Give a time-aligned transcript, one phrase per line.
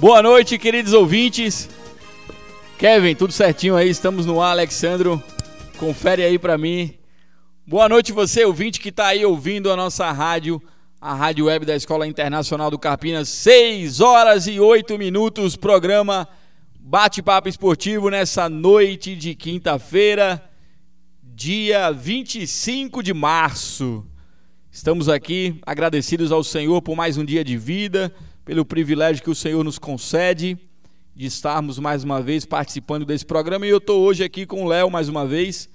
[0.00, 1.68] Boa noite, queridos ouvintes.
[2.78, 3.90] Kevin, tudo certinho aí?
[3.90, 5.20] Estamos no ar, Alexandro.
[5.76, 6.94] Confere aí para mim.
[7.66, 10.62] Boa noite você, ouvinte que tá aí ouvindo a nossa rádio,
[11.00, 13.28] a Rádio Web da Escola Internacional do Carpinas.
[13.28, 16.28] 6 horas e 8 minutos, programa
[16.78, 20.40] Bate-Papo Esportivo nessa noite de quinta-feira,
[21.20, 24.06] dia 25 de março.
[24.70, 28.14] Estamos aqui agradecidos ao Senhor por mais um dia de vida,
[28.48, 30.56] pelo privilégio que o Senhor nos concede
[31.14, 33.66] de estarmos mais uma vez participando desse programa.
[33.66, 35.68] E eu estou hoje aqui com o Léo mais uma vez,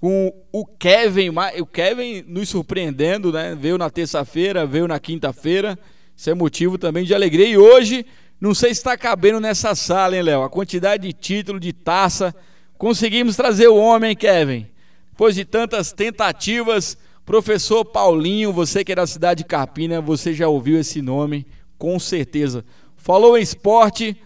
[0.00, 1.28] com o Kevin,
[1.60, 3.54] o Kevin nos surpreendendo, né?
[3.54, 5.78] Veio na terça-feira, veio na quinta-feira.
[6.16, 7.46] Isso é motivo também de alegria.
[7.46, 8.06] E hoje,
[8.40, 10.44] não sei se está cabendo nessa sala, hein, Léo?
[10.44, 12.34] A quantidade de título, de taça.
[12.78, 14.66] Conseguimos trazer o homem, Kevin.
[15.10, 20.48] Depois de tantas tentativas, professor Paulinho, você que é da cidade de Carpina, você já
[20.48, 21.46] ouviu esse nome,
[21.78, 22.64] com certeza.
[22.96, 24.16] Falou em esporte,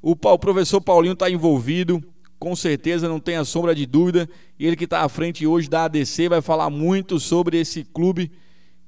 [0.00, 2.02] o, professor Paulinho está envolvido,
[2.38, 4.28] com certeza, não tenha sombra de dúvida.
[4.58, 8.30] Ele que está à frente hoje da ADC vai falar muito sobre esse clube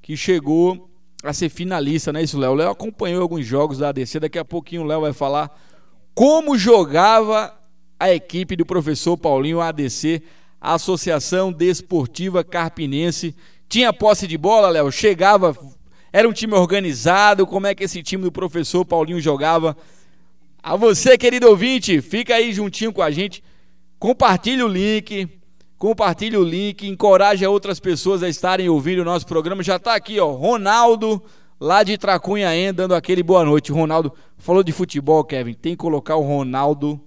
[0.01, 0.89] que chegou
[1.23, 2.23] a ser finalista, né?
[2.23, 2.53] Isso, Léo.
[2.53, 4.21] Léo acompanhou alguns jogos da ADC.
[4.21, 5.51] Daqui a pouquinho o Léo vai falar
[6.15, 7.53] como jogava
[7.99, 10.23] a equipe do professor Paulinho a ADC,
[10.59, 13.35] a Associação Desportiva Carpinense.
[13.69, 14.91] Tinha posse de bola, Léo?
[14.91, 15.55] Chegava,
[16.11, 17.47] era um time organizado.
[17.47, 19.75] Como é que esse time do professor Paulinho jogava?
[20.61, 23.43] A você, querido ouvinte, fica aí juntinho com a gente.
[23.97, 25.27] Compartilhe o link,
[25.77, 29.63] compartilhe o link, encoraje outras pessoas a estarem ouvindo o nosso programa.
[29.63, 31.21] Já está aqui, ó, Ronaldo,
[31.59, 33.71] lá de Tracunhaém, dando aquele boa noite.
[33.71, 35.53] Ronaldo falou de futebol, Kevin.
[35.53, 37.01] Tem que colocar o Ronaldo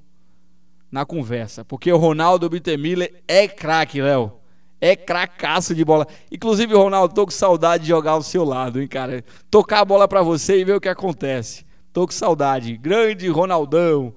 [0.90, 4.32] na conversa, porque o Ronaldo Bittemiller é craque, Léo.
[4.80, 6.06] É cracaço de bola.
[6.30, 9.24] Inclusive, Ronaldo, tô com saudade de jogar ao seu lado, hein, cara?
[9.50, 11.64] Tocar a bola para você e ver o que acontece.
[11.92, 12.76] Tô com saudade.
[12.76, 14.14] Grande Ronaldão.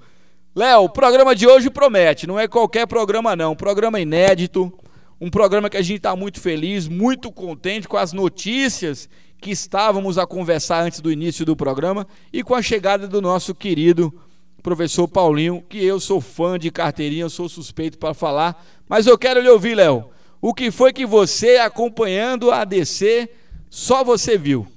[0.56, 2.26] Léo, o programa de hoje promete.
[2.26, 3.52] Não é qualquer programa, não.
[3.52, 4.74] Um programa inédito.
[5.20, 9.10] Um programa que a gente está muito feliz, muito contente com as notícias
[9.42, 13.54] que estávamos a conversar antes do início do programa e com a chegada do nosso
[13.54, 14.14] querido
[14.62, 19.18] professor Paulinho, que eu sou fã de carteirinha, eu sou suspeito para falar, mas eu
[19.18, 20.10] quero lhe ouvir, Léo.
[20.42, 23.30] O que foi que você, acompanhando a ADC,
[23.70, 24.68] só você viu?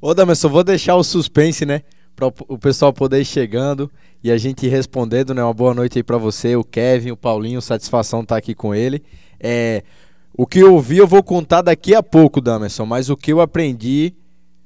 [0.00, 1.82] Ô, Damerson, vou deixar o suspense, né?
[2.18, 3.88] para o pessoal poder ir chegando
[4.24, 5.42] e a gente respondendo, né?
[5.44, 8.74] Uma boa noite aí para você, o Kevin, o Paulinho, satisfação estar tá aqui com
[8.74, 9.00] ele.
[9.38, 9.84] É,
[10.36, 13.40] o que eu vi eu vou contar daqui a pouco, Damerson, mas o que eu
[13.40, 14.12] aprendi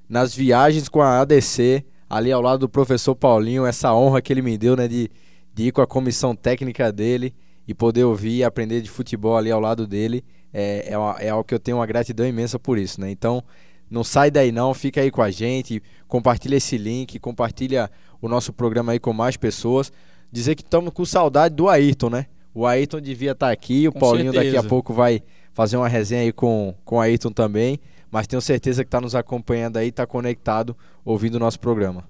[0.09, 4.41] nas viagens com a ADC, ali ao lado do professor Paulinho, essa honra que ele
[4.41, 5.11] me deu, né, de,
[5.53, 7.35] de ir com a comissão técnica dele
[7.67, 11.29] e poder ouvir e aprender de futebol ali ao lado dele, é, é, uma, é
[11.31, 13.11] algo que eu tenho uma gratidão imensa por isso, né?
[13.11, 13.43] Então,
[13.91, 17.91] não sai daí não, fica aí com a gente, compartilha esse link, compartilha
[18.21, 19.93] o nosso programa aí com mais pessoas.
[20.31, 22.27] Dizer que estamos com saudade do Ayrton, né?
[22.55, 24.55] O Ayrton devia estar tá aqui, o com Paulinho certeza.
[24.55, 27.79] daqui a pouco vai fazer uma resenha aí com, com o Ayrton também,
[28.11, 32.05] mas tenho certeza que está nos acompanhando aí, está conectado, ouvindo o nosso programa.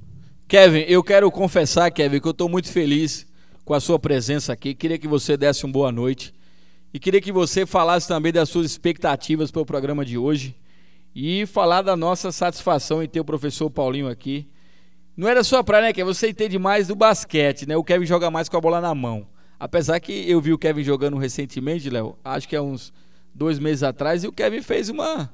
[0.47, 3.27] Kevin, eu quero confessar, Kevin, que eu estou muito feliz
[3.65, 4.75] com a sua presença aqui.
[4.75, 6.35] Queria que você desse uma boa noite
[6.93, 10.55] e queria que você falasse também das suas expectativas para o programa de hoje
[11.15, 14.49] e falar da nossa satisfação em ter o professor Paulinho aqui.
[15.17, 16.13] Não era só praia, né, Kevin?
[16.13, 17.77] Você entende mais do basquete, né?
[17.77, 19.27] O Kevin joga mais com a bola na mão.
[19.61, 22.93] Apesar que eu vi o Kevin jogando recentemente, Léo, acho que é uns
[23.35, 25.33] dois meses atrás, e o Kevin fez uma,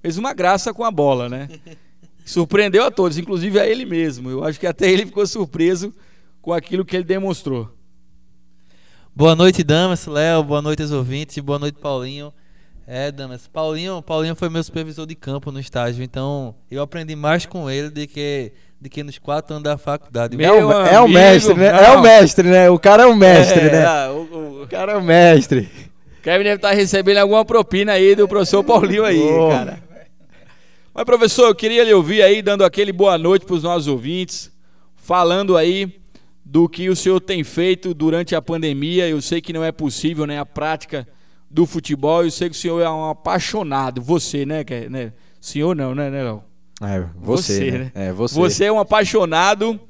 [0.00, 1.48] fez uma graça com a bola, né?
[2.24, 4.30] Surpreendeu a todos, inclusive a ele mesmo.
[4.30, 5.92] Eu acho que até ele ficou surpreso
[6.42, 7.70] com aquilo que ele demonstrou.
[9.14, 10.42] Boa noite, Damas, Léo.
[10.42, 11.38] Boa noite aos ouvintes.
[11.38, 12.32] Boa noite, Paulinho.
[12.84, 13.46] É, Damas.
[13.46, 17.90] Paulinho, Paulinho foi meu supervisor de campo no estágio, então eu aprendi mais com ele
[17.90, 20.36] do que, do que nos quatro anos da faculdade.
[20.36, 21.70] Meu é, o, é o mestre, né?
[21.70, 21.78] Não.
[21.78, 22.70] É o mestre, né?
[22.70, 23.86] O cara é o mestre, é, né?
[23.86, 24.62] Ah, o, o...
[24.64, 25.70] o, cara é o mestre.
[26.22, 29.48] Kevin deve estar tá recebendo alguma propina aí do professor Paulinho aí, oh.
[29.48, 29.78] cara.
[30.92, 34.50] Mas, professor, eu queria lhe ouvir aí, dando aquele boa noite para os nossos ouvintes,
[34.96, 36.01] falando aí
[36.52, 39.08] do que o senhor tem feito durante a pandemia.
[39.08, 40.38] Eu sei que não é possível, né?
[40.38, 41.08] A prática
[41.50, 42.24] do futebol.
[42.24, 44.02] Eu sei que o senhor é um apaixonado.
[44.02, 44.62] Você, né?
[44.90, 45.14] né?
[45.40, 46.44] Senhor não, né, né, Léo?
[46.82, 47.78] É, você, você né?
[47.78, 47.92] né?
[47.94, 48.34] É, você.
[48.34, 49.80] Você é um apaixonado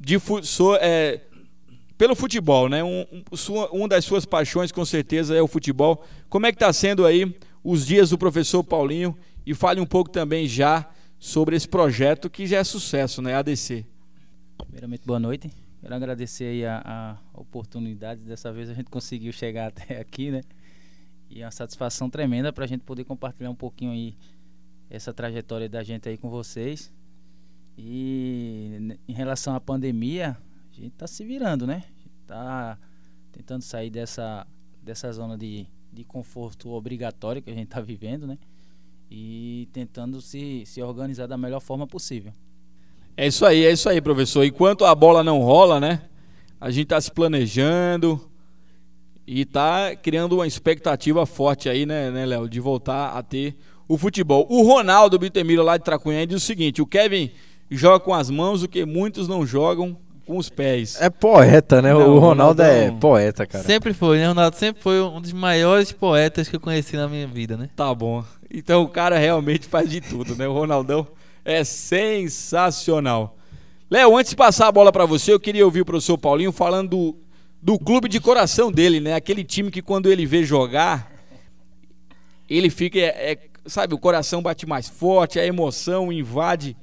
[0.00, 1.20] de so, é,
[1.96, 2.82] pelo futebol, né?
[2.82, 6.04] Um, um, sua, uma das suas paixões, com certeza, é o futebol.
[6.28, 7.32] Como é que está sendo aí
[7.62, 9.16] os dias do professor Paulinho?
[9.46, 13.36] E fale um pouco também já sobre esse projeto que já é sucesso, né?
[13.36, 13.86] ADC.
[14.58, 15.67] Primeiramente, boa noite.
[15.80, 18.22] Quero agradecer aí a, a oportunidade.
[18.22, 20.42] Dessa vez a gente conseguiu chegar até aqui, né?
[21.30, 24.16] E é uma satisfação tremenda para a gente poder compartilhar um pouquinho aí
[24.90, 26.92] essa trajetória da gente aí com vocês.
[27.76, 30.36] E em relação à pandemia,
[30.72, 31.84] a gente tá se virando, né?
[32.26, 32.78] Tá
[33.30, 34.46] tentando sair dessa,
[34.82, 38.38] dessa zona de, de conforto obrigatório que a gente tá vivendo, né?
[39.10, 42.32] E tentando se, se organizar da melhor forma possível.
[43.20, 44.44] É isso aí, é isso aí, professor.
[44.44, 46.02] Enquanto a bola não rola, né?
[46.60, 48.20] A gente tá se planejando
[49.26, 53.56] e tá criando uma expectativa forte aí, né, né Léo, de voltar a ter
[53.88, 54.46] o futebol.
[54.48, 57.32] O Ronaldo Bitemiro lá de Tracunha diz o seguinte: o Kevin
[57.68, 60.96] joga com as mãos o que muitos não jogam com os pés.
[61.00, 61.92] É poeta, né?
[61.92, 63.64] Não, o Ronaldo Ronaldo é é um- poeta, cara.
[63.64, 64.28] Sempre foi, né?
[64.28, 67.68] Ronaldo sempre foi um dos maiores poetas que eu conheci na minha vida, né?
[67.74, 68.22] Tá bom.
[68.48, 70.46] Então o cara realmente faz de tudo, né?
[70.46, 71.04] O Ronaldão
[71.48, 73.38] é sensacional.
[73.90, 76.90] Léo, antes de passar a bola pra você, eu queria ouvir o professor Paulinho falando
[76.90, 77.16] do,
[77.62, 79.14] do clube de coração dele, né?
[79.14, 81.10] Aquele time que quando ele vê jogar,
[82.50, 86.76] ele fica, é, é, sabe, o coração bate mais forte, a emoção invade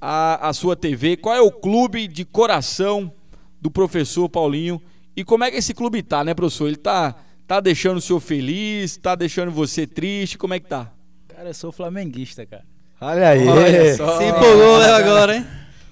[0.00, 1.18] a, a sua TV.
[1.18, 3.12] Qual é o clube de coração
[3.60, 4.80] do professor Paulinho?
[5.14, 6.66] E como é que esse clube tá, né, professor?
[6.66, 7.14] Ele tá,
[7.46, 8.96] tá deixando o senhor feliz?
[8.96, 10.38] Tá deixando você triste?
[10.38, 10.90] Como é que tá?
[11.28, 12.71] Cara, eu sou flamenguista, cara.
[13.02, 13.48] Olha aí.
[13.48, 14.16] Olha só.
[14.16, 15.44] Se empolgou, Léo, agora, hein?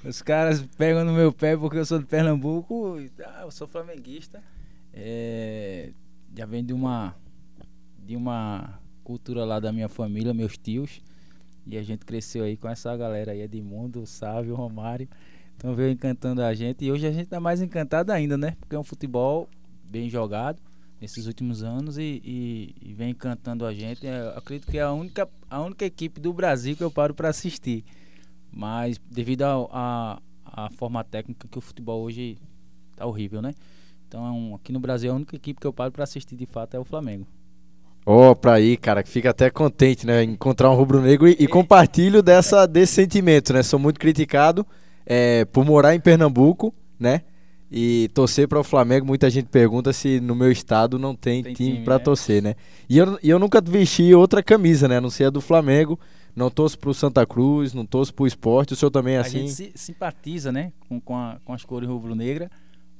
[0.04, 2.98] Os caras pegam no meu pé porque eu sou de Pernambuco.
[3.26, 4.40] Ah, eu sou flamenguista.
[4.94, 5.90] É,
[6.36, 7.12] já vem de uma
[7.98, 11.00] de uma cultura lá da minha família, meus tios.
[11.66, 15.08] E a gente cresceu aí com essa galera aí, Edmundo, Sávio, Romário.
[15.56, 16.84] Então veio encantando a gente.
[16.84, 18.56] E hoje a gente tá mais encantado ainda, né?
[18.60, 19.48] Porque é um futebol
[19.82, 20.60] bem jogado
[21.00, 24.06] nesses últimos anos e, e- e vem encantando a gente.
[24.06, 27.14] É, Eu acredito que é a única, a única equipe do Brasil que eu paro
[27.14, 27.84] para assistir.
[28.52, 32.38] Mas devido à a, a forma técnica que o futebol hoje
[32.96, 33.54] tá horrível, né?
[34.08, 36.46] Então é um- aqui no Brasil a única equipe que eu paro para assistir de
[36.46, 37.26] fato é o Flamengo.
[38.06, 40.22] Ó, pra aí, cara, que fica até contente, né?
[40.22, 43.62] Encontrar um rubro-negro e, e compartilho dessa, desse sentimento, né?
[43.62, 44.66] Sou muito criticado
[45.06, 47.22] é, por morar em Pernambuco, né?
[47.72, 49.06] E torcer para o Flamengo.
[49.06, 52.04] Muita gente pergunta se no meu estado não tem, Tem time, time, pra né?
[52.04, 52.54] torcer, né?
[52.88, 54.96] E eu, e eu nunca vesti outra camisa, né?
[54.96, 55.98] A não ser a do Flamengo.
[56.34, 58.72] Não torço pro Santa Cruz, não torço pro esporte.
[58.72, 59.38] O senhor também é A assim?
[59.40, 60.72] gente se- simpatiza, né?
[60.88, 62.50] Com, com, a- com as cores rubro-negra,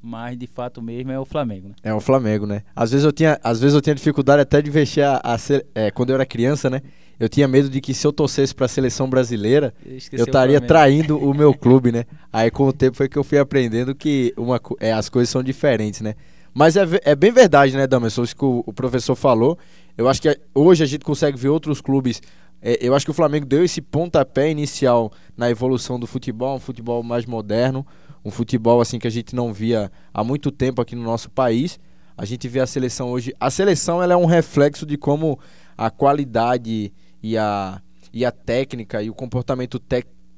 [0.03, 1.75] mas de fato mesmo é o Flamengo, né?
[1.83, 2.63] É o Flamengo, né?
[2.75, 5.65] Às vezes eu tinha, às vezes eu tinha dificuldade até de vestir a, a se-
[5.75, 6.81] é, quando eu era criança, né?
[7.21, 9.75] Eu tinha medo de que se eu torcesse pra seleção brasileira,
[10.17, 12.07] eu estaria traindo o meu clube, né?
[12.33, 15.43] Aí com o tempo foi que eu fui aprendendo que uma, é, as coisas são
[15.43, 16.15] diferentes, né?
[16.55, 18.25] Mas é, é bem verdade, né, Damerson?
[18.25, 19.57] Isso que o, o professor falou.
[19.99, 22.21] Eu acho que a- hoje a gente consegue ver outros clubes.
[22.63, 26.61] é, eu acho que o Flamengo deu esse pontapé inicial na evolução do futebol, um
[26.61, 27.87] futebol mais moderno,
[28.25, 31.79] um futebol assim que a gente não via há muito tempo aqui no nosso país.
[32.17, 33.33] A gente vê a seleção hoje.
[33.39, 35.39] A seleção ela é um reflexo de como
[35.79, 37.81] a qualidade e a,
[38.13, 39.81] e a técnica e o comportamento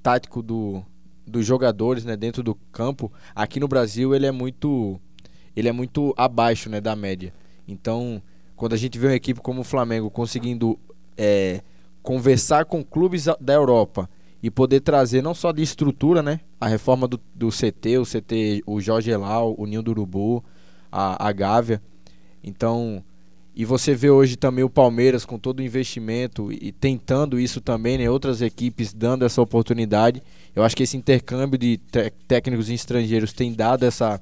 [0.03, 0.85] tático do,
[1.27, 5.01] dos jogadores né, dentro do campo, aqui no Brasil ele é muito
[5.55, 7.33] ele é muito abaixo né, da média.
[7.69, 8.23] Então,
[8.57, 10.79] quando a gente vê uma equipe como o Flamengo conseguindo
[11.17, 11.61] é,
[12.03, 14.09] conversar com clubes da Europa
[14.43, 18.63] e poder trazer não só de estrutura, né, a reforma do, do CT, o CT,
[18.67, 20.43] o Jorge Elal, o Ninho do Urubu,
[20.91, 21.83] a, a Gávea.
[22.43, 23.05] Então,
[23.55, 27.99] e você vê hoje também o Palmeiras com todo o investimento e tentando isso também,
[27.99, 28.09] né?
[28.09, 30.23] Outras equipes dando essa oportunidade.
[30.57, 31.79] Eu acho que esse intercâmbio de
[32.27, 34.21] técnicos estrangeiros tem dado essa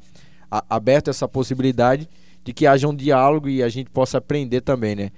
[0.50, 2.08] a- aberto essa possibilidade
[2.44, 5.10] de que haja um diálogo e a gente possa aprender também, né?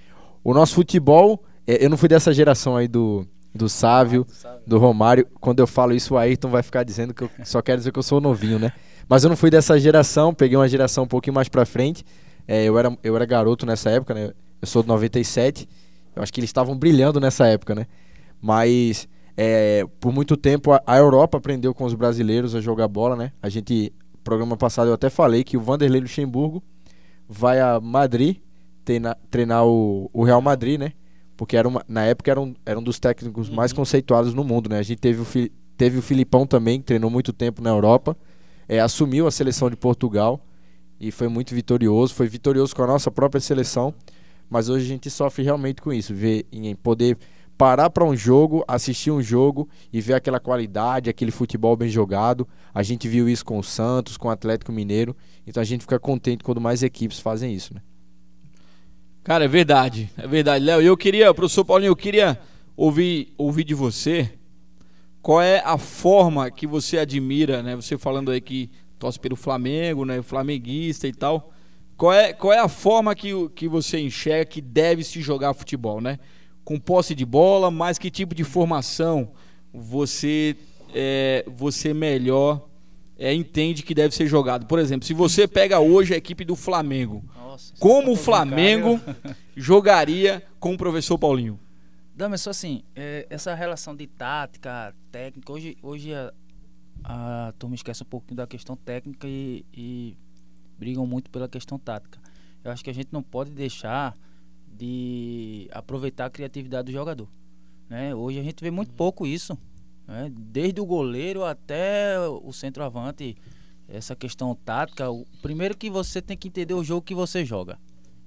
[0.44, 4.26] O nosso futebol, é, eu não fui dessa geração aí do do Sávio,
[4.66, 5.26] do Romário.
[5.38, 7.98] Quando eu falo isso, o Ayrton vai ficar dizendo que eu só quero dizer que
[7.98, 8.72] eu sou novinho, né?
[9.06, 12.02] Mas eu não fui dessa geração, peguei uma geração um pouquinho mais pra frente.
[12.46, 14.32] É, eu, era, eu era garoto nessa época, né?
[14.60, 15.68] Eu sou de 97.
[16.14, 17.86] Eu acho que eles estavam brilhando nessa época, né?
[18.40, 23.16] Mas é, por muito tempo a, a Europa aprendeu com os brasileiros a jogar bola,
[23.16, 23.32] né?
[23.42, 26.62] A gente, programa passado eu até falei que o Vanderlei Luxemburgo
[27.28, 28.38] vai a Madrid
[28.84, 30.92] treinar, treinar o, o Real Madrid, né?
[31.36, 34.68] Porque era uma, na época era um, era um dos técnicos mais conceituados no mundo,
[34.68, 34.78] né?
[34.78, 38.16] A gente teve o, teve o Filipão também, que treinou muito tempo na Europa,
[38.68, 40.40] é, assumiu a seleção de Portugal
[41.02, 43.92] e foi muito vitorioso, foi vitorioso com a nossa própria seleção,
[44.48, 47.18] mas hoje a gente sofre realmente com isso, ver em poder
[47.58, 52.46] parar para um jogo, assistir um jogo e ver aquela qualidade, aquele futebol bem jogado.
[52.72, 55.98] A gente viu isso com o Santos, com o Atlético Mineiro, então a gente fica
[55.98, 57.82] contente quando mais equipes fazem isso, né?
[59.24, 60.08] Cara, é verdade.
[60.16, 60.82] É verdade, Léo.
[60.82, 62.38] E eu queria, professor Paulinho, eu queria
[62.76, 64.30] ouvir, ouvir de você
[65.20, 67.76] qual é a forma que você admira, né?
[67.76, 68.68] Você falando aí que
[69.02, 70.22] torce pelo Flamengo, né?
[70.22, 71.52] Flamenguista e tal.
[71.96, 75.54] Qual é, qual é a forma que, o- que você enxerga que deve se jogar
[75.54, 76.20] futebol, né?
[76.64, 79.32] Com posse de bola, mas que tipo de formação
[79.72, 80.56] você
[80.94, 82.68] é, você melhor
[83.18, 84.66] é, entende que deve ser jogado.
[84.66, 88.46] Por exemplo, se você pega hoje a equipe do Flamengo, Nossa, como o só pra
[88.46, 89.00] Flamengo
[89.56, 91.58] jogaria com o professor Paulinho?
[92.16, 96.32] Não, mas só assim, é, essa relação de tática, técnica, hoje, hoje a,
[97.04, 100.16] a turma esquece um pouquinho da questão técnica e, e
[100.78, 102.18] brigam muito pela questão tática.
[102.64, 104.16] Eu acho que a gente não pode deixar
[104.68, 107.28] de aproveitar a criatividade do jogador.
[107.88, 108.14] Né?
[108.14, 109.58] Hoje a gente vê muito pouco isso.
[110.06, 110.32] né?
[110.34, 113.36] Desde o goleiro até o centroavante,
[113.88, 115.10] essa questão tática.
[115.10, 117.78] O, primeiro que você tem que entender o jogo que você joga.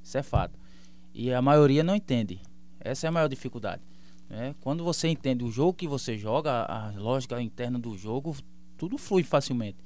[0.03, 0.59] Isso é fato.
[1.13, 2.41] E a maioria não entende.
[2.79, 3.81] Essa é a maior dificuldade.
[4.29, 4.53] né?
[4.61, 8.35] Quando você entende o jogo que você joga, a a lógica interna do jogo,
[8.77, 9.77] tudo flui facilmente.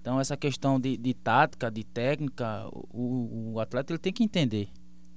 [0.00, 4.68] Então essa questão de, de tática, de técnica, o, o atleta ele tem que entender,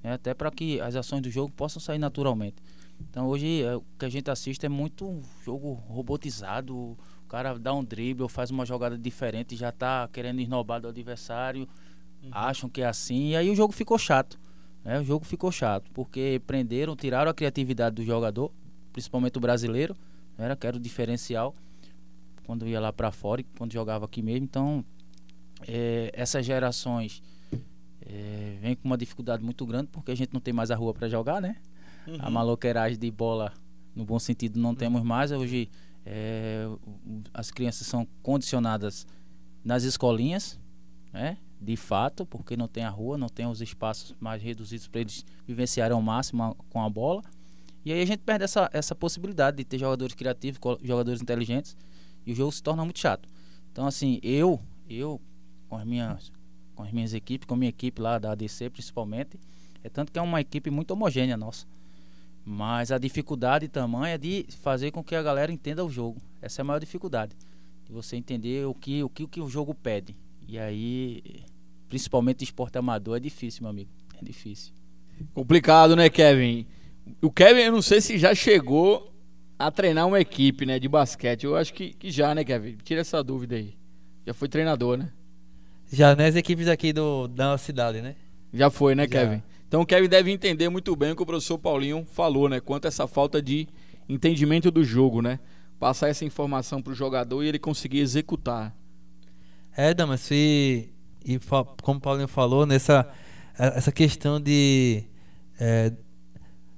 [0.02, 0.12] né?
[0.12, 2.56] até para que as ações do jogo possam sair naturalmente.
[3.00, 6.96] Então hoje é, o que a gente assiste é muito um jogo robotizado, o
[7.28, 10.88] cara dá um drible ou faz uma jogada diferente e já está querendo esnobar do
[10.88, 11.68] adversário,
[12.30, 14.38] acham que é assim, e aí o jogo ficou chato.
[14.84, 15.00] né?
[15.00, 18.52] O jogo ficou chato, porque prenderam, tiraram a criatividade do jogador,
[18.92, 19.96] principalmente o brasileiro,
[20.38, 21.54] era que era o diferencial
[22.46, 24.44] quando ia lá para fora e quando jogava aqui mesmo.
[24.44, 24.84] Então,
[25.66, 27.22] é, essas gerações
[28.00, 30.94] é, vêm com uma dificuldade muito grande porque a gente não tem mais a rua
[30.94, 31.56] para jogar, né?
[32.20, 33.52] A maloqueiragem de bola,
[33.92, 35.32] no bom sentido, não temos mais.
[35.32, 35.68] Hoje,
[36.04, 36.66] é,
[37.34, 39.08] as crianças são condicionadas
[39.64, 40.56] nas escolinhas,
[41.12, 41.36] né?
[41.60, 45.24] De fato, porque não tem a rua, não tem os espaços mais reduzidos para eles
[45.44, 47.22] vivenciarem ao máximo com a bola.
[47.84, 51.76] E aí a gente perde essa, essa possibilidade de ter jogadores criativos, jogadores inteligentes,
[52.26, 53.28] e o jogo se torna muito chato.
[53.70, 55.20] Então, assim, eu, eu
[55.68, 56.32] com as minhas,
[56.74, 59.38] com as minhas equipes, com a minha equipe lá da ADC principalmente,
[59.84, 61.66] é tanto que é uma equipe muito homogênea nossa.
[62.44, 66.20] Mas a dificuldade tamanha é de fazer com que a galera entenda o jogo.
[66.40, 67.36] Essa é a maior dificuldade.
[67.84, 70.16] De você entender o que o, que, o que o jogo pede.
[70.46, 71.42] E aí,
[71.88, 73.90] principalmente esporte amador, é difícil, meu amigo.
[74.20, 74.72] É difícil.
[75.34, 76.66] Complicado, né, Kevin?
[77.20, 79.12] O Kevin, eu não sei se já chegou
[79.58, 81.44] a treinar uma equipe, né, de basquete.
[81.44, 82.76] Eu acho que, que já, né, Kevin?
[82.82, 83.74] Tira essa dúvida aí.
[84.26, 85.10] Já foi treinador, né?
[85.90, 88.16] Já nas equipes aqui do, da nossa cidade, né?
[88.52, 89.08] Já foi, né, Já.
[89.08, 89.42] Kevin?
[89.68, 92.60] Então o Kevin deve entender muito bem o que o professor Paulinho falou, né?
[92.60, 93.68] Quanto a essa falta de
[94.08, 95.38] entendimento do jogo, né?
[95.78, 98.74] Passar essa informação pro jogador e ele conseguir executar.
[99.76, 100.90] É, Damas, e,
[101.24, 101.38] e
[101.82, 103.08] como o Paulinho falou, nessa
[103.58, 105.04] essa questão de
[105.58, 105.92] é,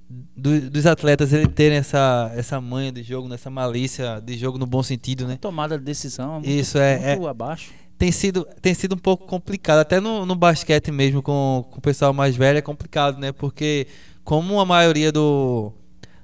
[0.09, 4.67] do- dos atletas ele terem essa, essa manha de jogo, nessa malícia de jogo no
[4.67, 5.37] bom sentido, né?
[5.41, 7.71] Tomada de decisão é muito, Isso, é- muito abaixo.
[7.99, 11.81] Tem sido, tem sido um pouco complicado, até no, no basquete mesmo, com, com o
[11.83, 13.33] pessoal mais velho, é complicado, né?
[13.33, 13.89] Porque
[14.25, 15.73] como a maioria do,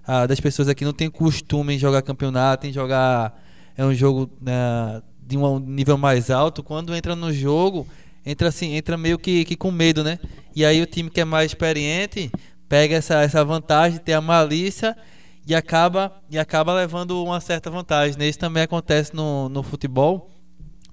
[0.07, 3.43] ah, das pessoas aqui não tem costume em jogar campeonato, em jogar
[3.77, 7.87] é um jogo né, de um nível mais alto, quando entra no jogo,
[8.25, 10.21] entra assim, entra meio que, que com medo, né?
[10.55, 12.31] E aí o time que é mais experiente
[12.69, 14.97] pega essa, essa vantagem, tem a malícia
[15.47, 18.17] e acaba, e acaba levando uma certa vantagem.
[18.29, 20.31] Isso também acontece no, no futebol.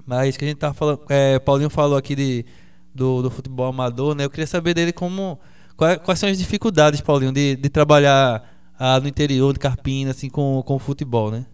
[0.06, 2.46] Mas que a gente tava falando, é, Paulinho falou aqui de,
[2.94, 4.26] do, do futebol amador, né?
[4.26, 5.40] Eu queria saber dele como.
[5.78, 8.44] Quais, quais são as dificuldades, Paulinho, de, de trabalhar
[8.78, 11.46] ah, no interior de Carpina, assim, com, com o futebol, né?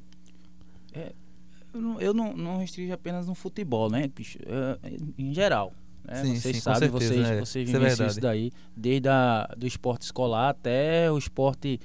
[1.74, 4.39] Eu não, eu não, não restringo apenas no futebol, né, bicho?
[4.45, 5.74] É, em geral.
[6.08, 6.24] Né?
[6.24, 7.40] Sim, vocês sim, sabem, certeza, vocês, é.
[7.40, 8.12] vocês Isso é vivenciam verdade.
[8.12, 8.52] isso daí.
[8.76, 11.80] Desde a, do esporte escolar até o esporte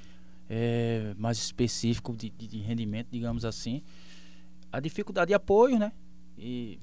[0.48, 3.82] é, mais específico de, de- de rendimento, digamos assim.
[4.70, 5.92] A dificuldade de apoio, né?
[6.38, 6.78] E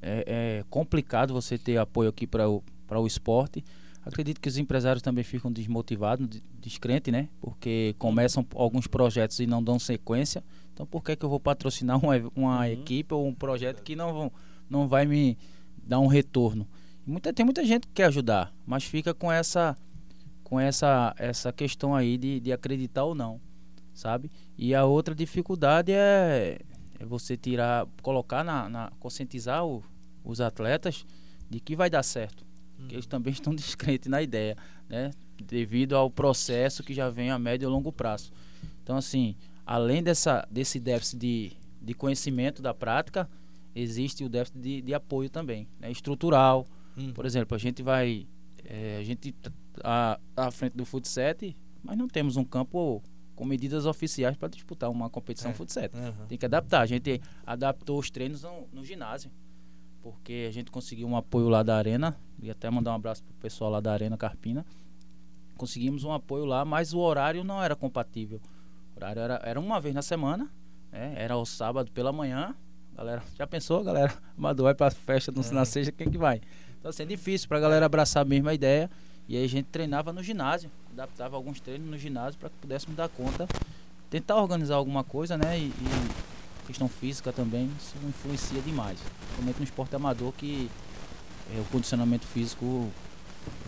[0.00, 3.64] é, é complicado você ter apoio aqui para o, o esporte.
[4.04, 7.28] Acredito que os empresários também ficam desmotivados, de- descrentes, né?
[7.40, 10.44] Porque começam alguns projetos e não dão sequência.
[10.72, 12.64] Então, por que, que eu vou patrocinar uma, uma Uhum.
[12.66, 14.32] equipe ou um projeto que não, vão-
[14.70, 15.36] não vai me
[15.86, 16.66] dar um retorno?
[17.06, 19.76] Muita, tem muita gente que quer ajudar, mas fica com essa
[20.42, 23.40] com essa, essa questão aí de, de acreditar ou não,
[23.92, 24.30] sabe?
[24.56, 26.60] E a outra dificuldade é,
[27.00, 29.82] é você tirar, colocar na, na conscientizar o-
[30.24, 31.04] os atletas
[31.50, 32.44] de que vai dar certo,
[32.88, 34.56] que eles também estão descrentes na ideia,
[34.88, 35.10] né?
[35.42, 38.30] Devido ao processo que já vem a médio e longo prazo.
[38.84, 39.34] Então, assim,
[39.66, 41.52] além dessa, desse déficit de,
[41.82, 43.28] de conhecimento da prática,
[43.80, 45.90] existe o déficit de, de apoio também, né?
[45.90, 46.66] estrutural.
[47.14, 48.26] Por exemplo, a gente vai.
[48.64, 51.34] eh, a gente tá à, frente do futsal,
[51.82, 53.02] mas não temos um campo
[53.34, 55.54] com medidas oficiais para disputar uma competição É.
[55.54, 55.84] futsal.
[55.94, 56.26] Aham.
[56.26, 56.80] Tem que adaptar.
[56.80, 59.30] A gente adaptou os treinos no, no ginásio.
[60.02, 62.16] Porque a gente conseguiu um apoio lá da Arena.
[62.40, 64.64] E até mandar um abraço pro pessoal lá da Arena Carpina.
[65.56, 68.40] Conseguimos um apoio lá, mas o horário não era compatível.
[68.94, 70.50] O horário era, era uma vez na semana.
[70.92, 71.14] né?
[71.16, 72.54] Era o sábado pela manhã,
[72.96, 74.14] Galera, já pensou, galera?
[74.38, 76.40] Amador vai pra festa no, na sexta, quem que vai?
[76.78, 78.90] Então, assim, é difícil pra galera abraçar a mesma ideia.
[79.28, 82.96] E aí a gente treinava no ginásio, adaptava alguns treinos no ginásio para que pudéssemos
[82.96, 83.46] dar conta,
[84.08, 85.58] tentar organizar alguma coisa, né?
[85.58, 88.98] E, e questão física também, isso influencia demais.
[88.98, 90.70] Principalmente no esporte amador que
[91.54, 92.90] é, o condicionamento físico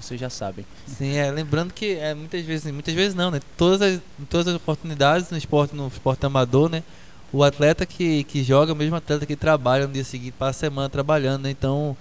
[0.00, 0.64] vocês já sabem.
[0.86, 3.40] Sim, é, lembrando que é, muitas vezes, muitas vezes não, né?
[3.56, 6.82] Todas as, todas as oportunidades no esporte, no esporte amador, né?
[7.32, 10.50] O atleta que, que joga é o mesmo atleta que trabalha no dia seguinte, passa
[10.50, 11.50] a semana trabalhando, né?
[11.50, 11.96] Então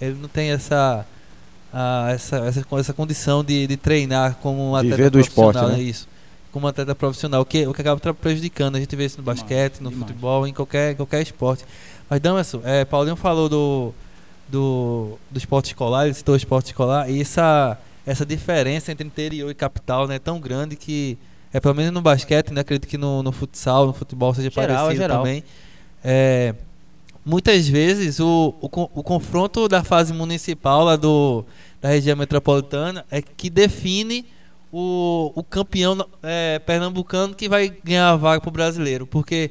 [0.00, 1.06] ele não tem essa
[1.72, 5.72] a, essa, essa, essa condição de, de treinar como um atleta Viver do profissional, esporte,
[5.72, 5.78] né?
[5.78, 6.08] é isso.
[6.52, 8.76] Como um atleta profissional, o que, o que acaba prejudicando.
[8.76, 10.08] A gente vê isso no Demais, basquete, no demais.
[10.08, 11.64] futebol, em qualquer, qualquer esporte.
[12.08, 13.94] Mas, Damerson, é, Paulinho falou do,
[14.48, 19.48] do, do esporte escolar, ele citou o esporte escolar, e essa, essa diferença entre interior
[19.48, 21.16] e capital né, é tão grande que,
[21.52, 24.64] é pelo menos no basquete, né, acredito que no, no futsal, no futebol seja Geral,
[24.64, 25.18] é parecido geral.
[25.18, 25.44] também.
[26.02, 26.54] É,
[27.24, 31.44] muitas vezes o, o, o confronto da fase municipal lá do,
[31.80, 34.24] da região metropolitana é que define
[34.72, 39.06] o, o campeão é, pernambucano que vai ganhar a vaga pro brasileiro.
[39.06, 39.50] Porque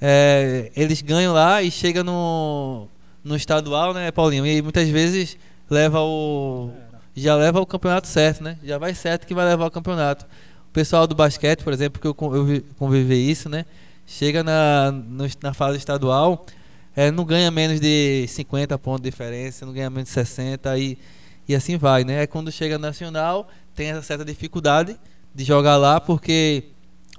[0.00, 2.86] é, eles ganham lá e chega no,
[3.24, 4.46] no estadual, né, Paulinho?
[4.46, 5.36] E muitas vezes
[5.68, 6.70] leva o.
[7.14, 8.56] Já leva o campeonato certo, né?
[8.64, 10.26] Já vai certo que vai levar o campeonato.
[10.72, 13.66] Pessoal do basquete, por exemplo, que eu, eu vi- convivi isso, né?
[14.06, 14.92] Chega na,
[15.42, 16.46] na fase estadual,
[16.96, 20.98] é, não ganha menos de 50 pontos de diferença, não ganha menos de 60 e,
[21.48, 22.20] e assim vai, né?
[22.20, 24.98] Aí quando chega nacional, tem essa certa dificuldade
[25.34, 26.64] de jogar lá, porque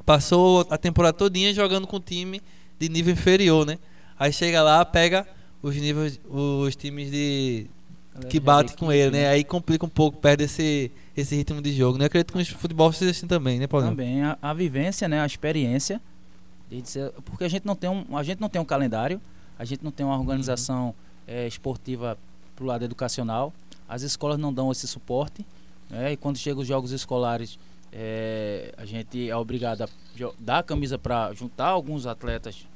[0.06, 2.42] passou a temporada todinha jogando com time
[2.80, 3.78] de nível inferior, né?
[4.18, 5.28] Aí chega lá, pega
[5.62, 7.68] os níveis, os times de
[8.30, 9.28] que bate com ele, né?
[9.28, 12.04] Aí complica um pouco, perde esse, esse ritmo de jogo, né?
[12.04, 13.92] Eu acredito que no futebol seja assim também, né, Paulinho?
[13.92, 16.00] Também a, a vivência, né, a experiência,
[16.70, 19.20] dizer- porque a gente não tem um, a gente não tem um calendário,
[19.58, 20.94] a gente não tem uma organização
[21.28, 22.18] eh, esportiva
[22.56, 23.54] pro lado educacional,
[23.88, 25.46] as escolas não dão esse suporte,
[25.90, 27.58] né, e quando chegam os jogos escolares,
[27.92, 29.88] eh, a gente é obrigado a
[30.40, 32.68] dar a camisa para juntar alguns atletas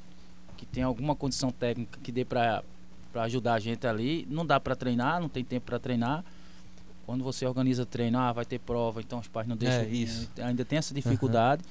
[0.56, 2.62] que tem alguma condição técnica que dê para
[3.12, 6.24] para ajudar a gente ali, não dá para treinar, não tem tempo para treinar.
[7.06, 9.80] Quando você organiza treino, ah, vai ter prova, então os pais não deixam.
[9.82, 10.30] É, isso.
[10.42, 11.62] Ainda tem essa dificuldade.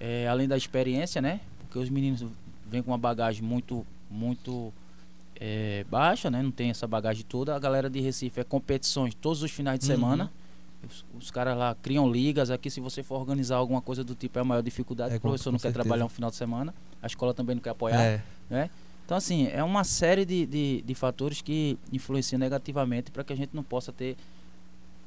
[0.00, 1.40] É, além da experiência, né?
[1.60, 2.24] Porque os meninos
[2.66, 4.72] vêm com uma bagagem muito, muito
[5.38, 6.42] é, baixa, né?
[6.42, 7.54] Não tem essa bagagem toda.
[7.54, 9.94] A galera de Recife é competições todos os finais de Uhum.
[9.96, 10.32] semana.
[10.88, 12.50] Os, os caras lá criam ligas.
[12.50, 15.14] Aqui, se você for organizar alguma coisa do tipo, é a maior dificuldade.
[15.14, 15.82] É, o professor não quer certeza.
[15.82, 16.74] trabalhar um final de semana.
[17.02, 18.70] A escola também não quer apoiar É, né?
[19.06, 23.36] Então, assim, é uma série de, de, de fatores que influenciam negativamente para que a
[23.36, 24.16] gente não possa ter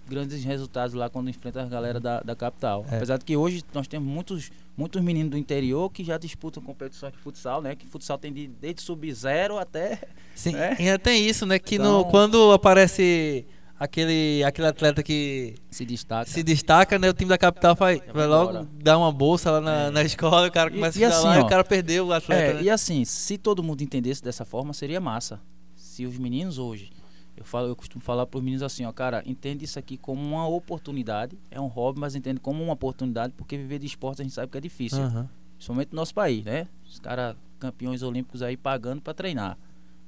[0.08, 2.86] grandes resultados lá quando enfrenta a galera da, da capital.
[2.90, 2.96] É.
[2.96, 7.12] Apesar de que hoje nós temos muitos, muitos meninos do interior que já disputam competições
[7.12, 7.76] de futsal, né?
[7.76, 10.00] Que futsal tem de, desde sub-zero até...
[10.34, 10.56] sim.
[10.56, 10.78] É?
[10.80, 11.60] E ainda tem isso, né?
[11.60, 13.46] Que Então- no, quando aparece
[13.80, 16.30] aquele, aquele atleta que Se destaca.
[16.30, 17.10] se destaca, né?
[17.10, 19.90] O time da capital vai, vai logo dar uma bolsa lá na, É.
[19.90, 21.64] na escola, o cara E- começa e a estudar lá assim, e ó, o cara
[21.64, 22.62] perdeu o atleta, É, né?
[22.64, 25.40] e assim, se todo mundo entendesse dessa forma, seria massa.
[25.76, 26.92] Se os meninos hoje,
[27.38, 30.22] eu falo, eu costumo falar para os meninos assim, ó, cara, entende isso aqui como
[30.22, 34.24] uma oportunidade, é um hobby, mas entende como uma oportunidade, porque viver de esporte a
[34.24, 35.30] gente sabe que é difícil, Aham.
[35.56, 36.68] principalmente no nosso país, né?
[36.86, 39.58] Os caras campeões olímpicos aí pagando para treinar,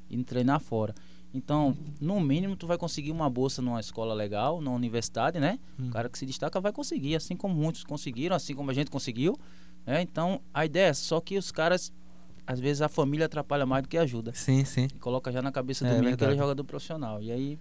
[0.09, 0.93] indo treinar fora.
[1.33, 5.59] Então, no mínimo, tu vai conseguir uma bolsa numa escola legal, numa universidade, né?
[5.79, 5.87] Hum.
[5.87, 8.91] O cara que se destaca vai conseguir, assim como muitos conseguiram, assim como a gente
[8.91, 9.37] conseguiu.
[9.85, 10.01] Né?
[10.01, 11.91] Então, a ideia é só que os caras,
[12.45, 14.33] às vezes a família atrapalha mais do que ajuda.
[14.33, 14.87] Sim, sim.
[14.93, 17.21] E coloca já na cabeça do É menino que ele é jogador profissional.
[17.21, 17.59] E aí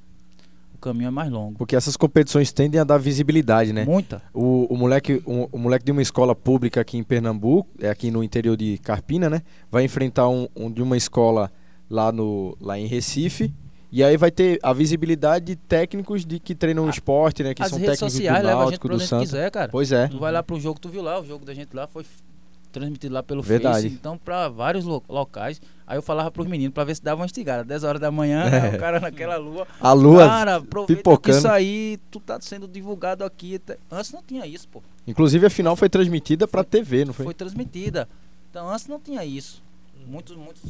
[0.75, 1.57] o caminho é mais longo.
[1.57, 3.85] Porque essas competições tendem a dar visibilidade, né?
[3.85, 4.21] Muita.
[4.35, 8.11] O, o, moleque, o, o moleque de uma escola pública aqui em Pernambuco, é aqui
[8.11, 9.43] no interior de Carpina, né?
[9.71, 11.53] Vai enfrentar um, um de uma escola
[11.91, 13.53] lá, no, lá em Recife.
[13.93, 17.53] E aí vai ter a visibilidade de técnicos de que treinam o esporte, né?
[17.53, 19.31] Que são técnicos do Náutico, do Santos.
[19.31, 19.69] quiser, cara.
[19.69, 20.07] Pois é.
[20.07, 22.05] Tu vai lá pro jogo, tu viu lá, o jogo da gente lá foi
[22.71, 23.83] transmitido lá pelo Verdade.
[23.83, 25.61] Face, então pra vários lo- locais.
[25.85, 27.65] Aí eu falava pros meninos pra ver se dava uma estigada.
[27.65, 28.51] 10 horas da manhã, É.
[28.71, 29.67] né, o cara naquela lua.
[29.81, 31.37] A lua, Cara, aproveita pipocando.
[31.37, 33.61] isso aí, tu tá sendo divulgado aqui.
[33.91, 34.81] Antes não tinha isso, pô.
[35.05, 37.25] inclusive a final foi transmitida pra TV, não foi?
[37.25, 38.09] Foi transmitida.
[38.49, 39.61] Então antes não tinha isso.
[40.07, 40.63] Muitos, muitos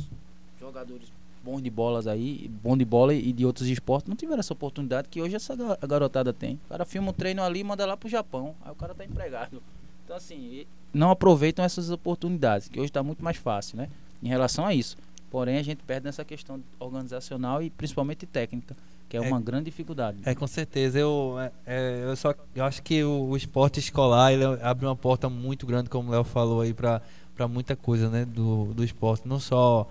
[0.60, 1.08] jogadores
[1.42, 5.08] bons de bolas aí, bom de bola e de outros esportes, não tiveram essa oportunidade
[5.08, 5.56] que hoje essa
[5.88, 6.60] garotada tem.
[6.66, 8.54] O cara filma um treino ali e manda lá pro Japão.
[8.62, 9.62] Aí o cara tá empregado.
[10.04, 13.88] Então assim, não aproveitam essas oportunidades, que hoje tá muito mais fácil, né?
[14.22, 14.96] Em relação a isso.
[15.30, 18.76] Porém, a gente perde nessa questão organizacional e principalmente técnica,
[19.08, 19.28] que é É.
[19.28, 20.18] uma grande dificuldade.
[20.24, 20.98] É, com certeza.
[20.98, 24.96] Eu, é, é, eu só eu acho que o, o esporte escolar ele abre uma
[24.96, 27.00] porta muito grande, como o Léo falou aí, para
[27.48, 29.26] muita coisa né, do, do esporte.
[29.26, 29.88] Não só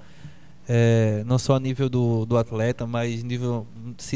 [0.72, 3.66] é, não só a nível do, do atleta, mas nível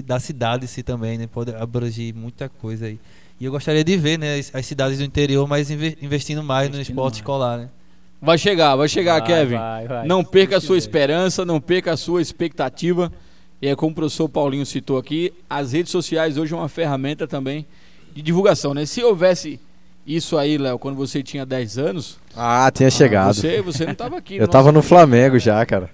[0.06, 1.26] da cidade em si também, né?
[1.26, 3.00] Pode abranger muita coisa aí.
[3.40, 6.76] E eu gostaria de ver, né, as, as cidades do interior mais investindo mais investindo
[6.76, 7.18] no esporte mais.
[7.18, 7.70] escolar, né?
[8.22, 9.56] Vai chegar, vai chegar, vai, Kevin.
[9.56, 10.08] Vai, vai.
[10.08, 13.12] Não perca a sua esperança, não perca a sua expectativa.
[13.60, 17.28] E é como o professor Paulinho citou aqui, as redes sociais hoje é uma ferramenta
[17.28, 17.66] também
[18.14, 18.86] de divulgação, né?
[18.86, 19.60] Se houvesse
[20.06, 22.20] isso aí, Léo, quando você tinha 10 anos.
[22.36, 23.34] Ah, tinha ah, chegado.
[23.34, 24.38] Você, você não estava aqui.
[24.38, 25.90] Eu estava no Flamengo já, cara.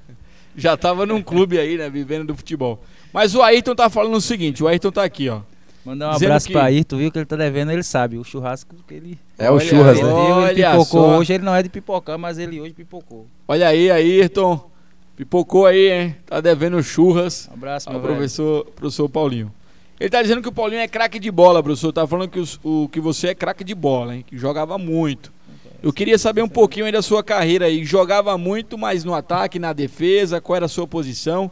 [0.59, 1.89] Já estava num clube aí, né?
[1.89, 2.81] Vivendo do futebol.
[3.13, 5.41] Mas o Ayrton tá falando o seguinte: o Ayrton tá aqui, ó.
[5.85, 6.53] Mandar um abraço que...
[6.53, 7.11] pra Ayrton, viu?
[7.11, 8.17] Que ele tá devendo, ele sabe.
[8.17, 9.19] O churrasco que ele.
[9.37, 10.09] É o churras, né?
[10.09, 10.85] Ele, ele pipocou.
[10.85, 11.17] Só.
[11.17, 13.27] Hoje ele não é de pipocar, mas ele hoje pipocou.
[13.47, 14.69] Olha aí, Ayrton.
[15.15, 16.15] Pipocou aí, hein?
[16.25, 17.49] Tá devendo churras.
[17.51, 19.51] Um abraço, meu professor, professor Paulinho.
[19.99, 21.91] Ele tá dizendo que o Paulinho é craque de bola, professor.
[21.91, 24.23] Tá falando que, os, o, que você é craque de bola, hein?
[24.25, 25.33] Que jogava muito.
[25.81, 27.85] Eu queria saber um pouquinho aí da sua carreira aí.
[27.85, 31.49] Jogava muito, mas no ataque, na defesa, qual era a sua posição?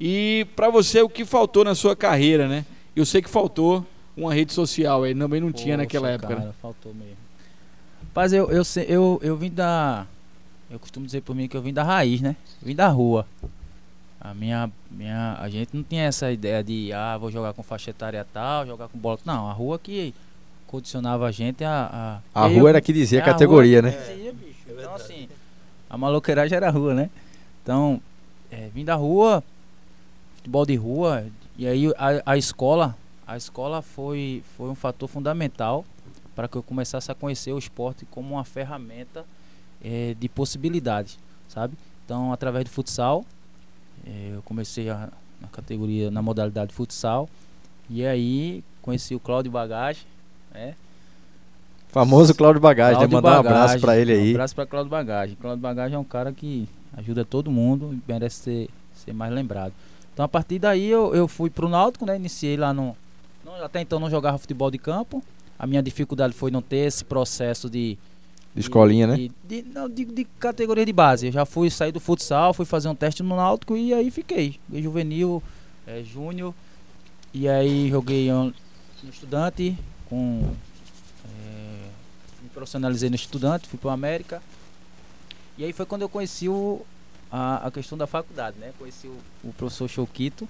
[0.00, 2.64] E para você, o que faltou na sua carreira, né?
[2.96, 3.84] Eu sei que faltou
[4.16, 6.34] uma rede social, aí também não Poxa, tinha naquela época.
[6.34, 6.54] Cara, né?
[6.62, 7.16] faltou mesmo.
[8.14, 10.06] Mas eu, eu, eu, eu vim da.
[10.70, 12.34] Eu costumo dizer por mim que eu vim da raiz, né?
[12.60, 13.26] vim da rua.
[14.20, 15.36] A minha, minha.
[15.38, 18.88] A gente não tinha essa ideia de, ah, vou jogar com faixa etária tal, jogar
[18.88, 19.18] com bola.
[19.24, 20.12] Não, a rua que
[20.68, 22.20] condicionava a gente a.
[22.32, 23.90] A, a rua eu, era que dizia a categoria, né?
[23.90, 24.58] Dizia, bicho.
[24.68, 25.28] Então, assim,
[25.90, 27.10] a maloqueiragem era a rua, né?
[27.62, 28.00] Então,
[28.50, 29.42] é, vim da rua,
[30.36, 31.26] futebol de rua,
[31.56, 35.84] e aí a, a escola, a escola foi, foi um fator fundamental
[36.34, 39.24] para que eu começasse a conhecer o esporte como uma ferramenta
[39.82, 41.76] é, de possibilidades, sabe?
[42.04, 43.24] Então, através do futsal,
[44.06, 45.08] é, eu comecei a,
[45.40, 47.28] na categoria, na modalidade futsal,
[47.90, 50.06] e aí conheci o Cláudio Bagage,
[50.58, 50.74] né?
[51.88, 53.22] Famoso Cláudio Bagage, Cláudio né?
[53.22, 54.32] Mandar um abraço para ele aí.
[54.32, 55.36] Um abraço para Cláudio Bagage.
[55.36, 59.72] Cláudio Bagage é um cara que ajuda todo mundo e merece ser, ser mais lembrado.
[60.12, 62.16] Então a partir daí eu, eu fui pro Náutico, né?
[62.16, 62.94] Iniciei lá no.
[63.44, 65.22] Não, até então não jogava futebol de campo.
[65.58, 67.96] A minha dificuldade foi não ter esse processo de.
[68.54, 69.30] De escolinha, de, né?
[69.46, 71.26] De, de, não, de, de, categoria de base.
[71.26, 74.58] Eu já fui sair do futsal, fui fazer um teste no Náutico e aí fiquei.
[74.68, 75.42] Joguei juvenil,
[75.86, 76.52] é, júnior.
[77.32, 78.46] E aí joguei um,
[79.04, 79.76] um estudante
[80.08, 80.54] com.
[81.24, 81.88] É,
[82.42, 84.42] me profissionalizei no estudante, fui pro América.
[85.56, 86.84] E aí foi quando eu conheci o,
[87.30, 88.72] a, a questão da faculdade, né?
[88.78, 90.48] Conheci o, o professor Choquito,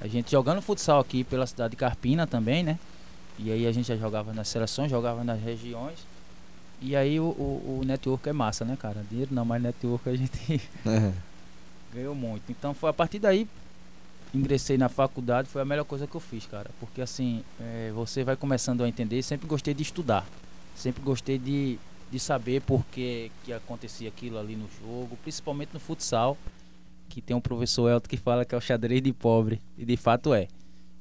[0.00, 2.78] a gente jogando futsal aqui pela cidade de Carpina também, né?
[3.38, 5.98] E aí a gente já jogava nas seleções, jogava nas regiões.
[6.80, 9.04] E aí o, o, o network é massa, né, cara?
[9.10, 11.12] Dinheiro não, mas network a gente é.
[11.94, 12.50] ganhou muito.
[12.50, 13.46] Então foi a partir daí
[14.34, 16.70] ingressei na faculdade, foi a melhor coisa que eu fiz, cara.
[16.78, 20.26] Porque assim, é, você vai começando a entender, sempre gostei de estudar.
[20.74, 21.78] Sempre gostei de,
[22.10, 26.38] de saber por que, que acontecia aquilo ali no jogo, principalmente no futsal,
[27.08, 29.96] que tem um professor Elton que fala que é o xadrez de pobre, e de
[29.96, 30.48] fato é.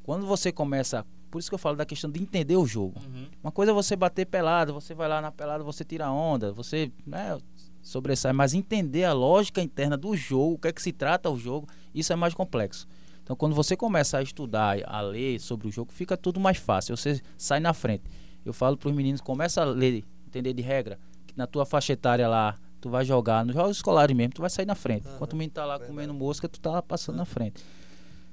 [0.03, 2.99] Quando você começa, por isso que eu falo da questão de entender o jogo.
[2.99, 3.27] Uhum.
[3.43, 6.91] Uma coisa é você bater pelado, você vai lá na pelada, você tira onda, você
[7.05, 7.37] né,
[7.81, 11.37] sobressai, mas entender a lógica interna do jogo, o que é que se trata o
[11.37, 12.87] jogo, isso é mais complexo.
[13.29, 16.97] Então, quando você começa a estudar, a ler sobre o jogo, fica tudo mais fácil.
[16.97, 18.01] Você sai na frente.
[18.43, 21.93] Eu falo para os meninos, começa a ler entender de regra, que na tua faixa
[21.93, 25.07] etária lá, tu vai jogar, nos jogos escolares mesmo, tu vai sair na frente.
[25.07, 25.13] Uhum.
[25.13, 25.91] Enquanto o menino tá lá Verdade.
[25.91, 27.19] comendo mosca, tu tá passando uhum.
[27.19, 27.63] na frente.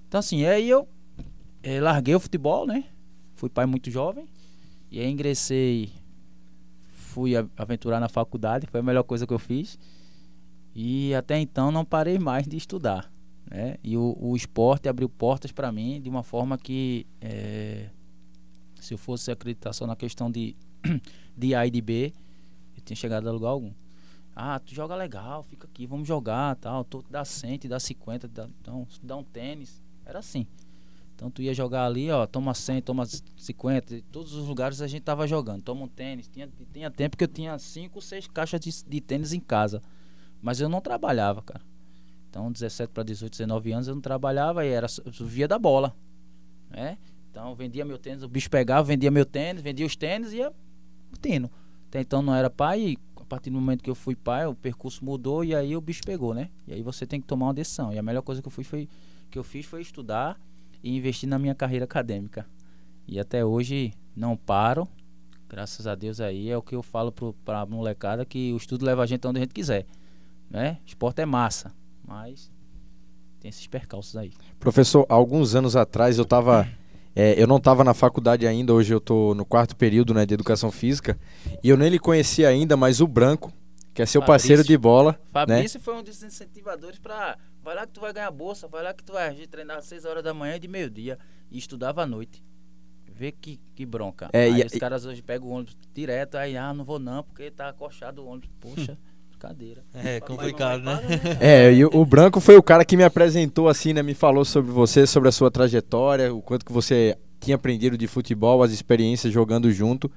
[0.09, 0.89] Então assim, aí eu
[1.63, 2.85] é, larguei o futebol, né?
[3.35, 4.27] Fui pai muito jovem.
[4.91, 5.93] E aí ingressei,
[6.95, 9.79] fui aventurar na faculdade, foi a melhor coisa que eu fiz.
[10.75, 13.15] E até então não parei mais de estudar.
[13.57, 13.79] Né?
[13.83, 17.89] E o, o esporte abriu portas para mim de uma forma que, é,
[18.79, 20.55] se eu fosse acreditar só na questão de
[21.35, 22.13] de A e de B,
[22.77, 23.73] eu tinha chegado a lugar algum.
[24.35, 26.85] Ah, tu joga legal, fica aqui, vamos jogar, tal.
[26.85, 29.83] Tu dá 100, dá 50, dá, então, dá um tênis.
[30.05, 30.47] Era assim.
[31.15, 35.01] Então tu ia jogar ali, ó, toma 100, toma 50, todos os lugares a gente
[35.01, 35.63] tava jogando.
[35.63, 36.29] Toma um tênis.
[36.29, 39.83] Tinha, tinha tempo que eu tinha 5, 6 caixas de, de tênis em casa.
[40.43, 41.63] Mas eu não trabalhava, cara.
[42.37, 44.87] Então, 17 para 18, 19 anos eu não trabalhava e era
[45.23, 45.97] via da bola,
[46.69, 46.99] né?
[47.31, 50.53] Então, vendia meu tênis, o bicho pegava, vendia meu tênis, vendia os tênis e ia
[51.09, 51.51] curtindo.
[51.89, 54.55] Até então não era pai e a partir do momento que eu fui pai, o
[54.55, 56.51] percurso mudou e aí o bicho pegou, né?
[56.67, 57.91] E aí você tem que tomar uma decisão.
[57.91, 58.87] E a melhor coisa que eu, fui foi,
[59.31, 60.39] que eu fiz foi estudar
[60.83, 62.47] e investir na minha carreira acadêmica.
[63.09, 64.87] E até hoje não paro.
[65.49, 67.11] Graças a Deus aí é o que eu falo
[67.47, 69.87] para a molecada que o estudo leva a gente onde a gente quiser,
[70.51, 70.81] né?
[70.85, 71.73] Esporte é massa,
[72.07, 72.51] mas
[73.41, 74.33] tem esses percalços aí.
[74.59, 76.69] Professor, alguns anos atrás eu estava
[77.15, 80.35] é, eu não estava na faculdade ainda, hoje eu estou no quarto período né, de
[80.35, 81.19] educação física,
[81.65, 83.51] e eu nem lhe conhecia ainda, mas o Branco,
[83.95, 84.49] que é seu Fabrício.
[84.49, 85.13] parceiro de bola.
[85.13, 85.19] né?
[85.33, 87.39] Fabrício foi um dos incentivadores pra.
[87.65, 89.87] Vai lá que tu vai ganhar bolsa, vai lá que tu vai agir, treinar às
[89.87, 91.19] 6 horas da manhã e de meio-dia.
[91.51, 92.45] E estudava à noite.
[93.11, 94.29] Vê que, que bronca.
[94.33, 97.23] É, aí e- os caras hoje pegam o ônibus direto, aí, ah, não vou não,
[97.23, 98.51] porque tá acochado o ônibus.
[98.61, 98.99] Poxa,
[99.37, 99.85] brincadeira.
[99.95, 100.97] É complicado, né?
[100.97, 104.03] paga, É, e o, o Branco foi o cara que me apresentou assim, né?
[104.03, 108.07] Me falou sobre você, sobre a sua trajetória, o quanto que você tinha aprendido de
[108.07, 110.11] futebol, as experiências jogando junto.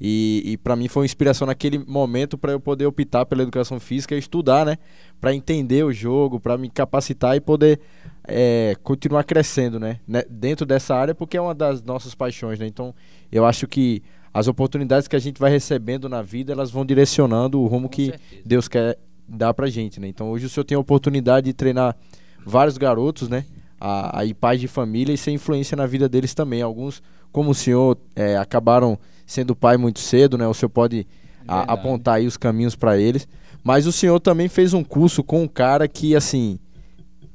[0.00, 3.78] E, e para mim foi uma inspiração naquele momento para eu poder optar pela educação
[3.78, 4.78] física e estudar, né?
[5.20, 7.78] Para entender o jogo, para me capacitar e poder
[8.26, 10.00] é, continuar crescendo, né?
[10.08, 10.24] né?
[10.28, 12.66] Dentro dessa área, porque é uma das nossas paixões, né?
[12.66, 12.92] Então,
[13.30, 14.02] eu acho que
[14.34, 17.94] as oportunidades que a gente vai recebendo na vida, elas vão direcionando o rumo Com
[17.94, 18.42] que certeza.
[18.44, 20.08] Deus quer dar pra gente, né?
[20.08, 21.96] Então hoje o senhor tem a oportunidade de treinar
[22.44, 23.44] vários garotos, né?
[23.80, 26.62] A, a ir pais de família e ser influência na vida deles também.
[26.62, 30.46] Alguns, como o senhor, é, acabaram sendo pai muito cedo, né?
[30.46, 31.06] O senhor pode
[31.48, 33.26] a- apontar aí os caminhos pra eles.
[33.64, 36.58] Mas o senhor também fez um curso com um cara que, assim,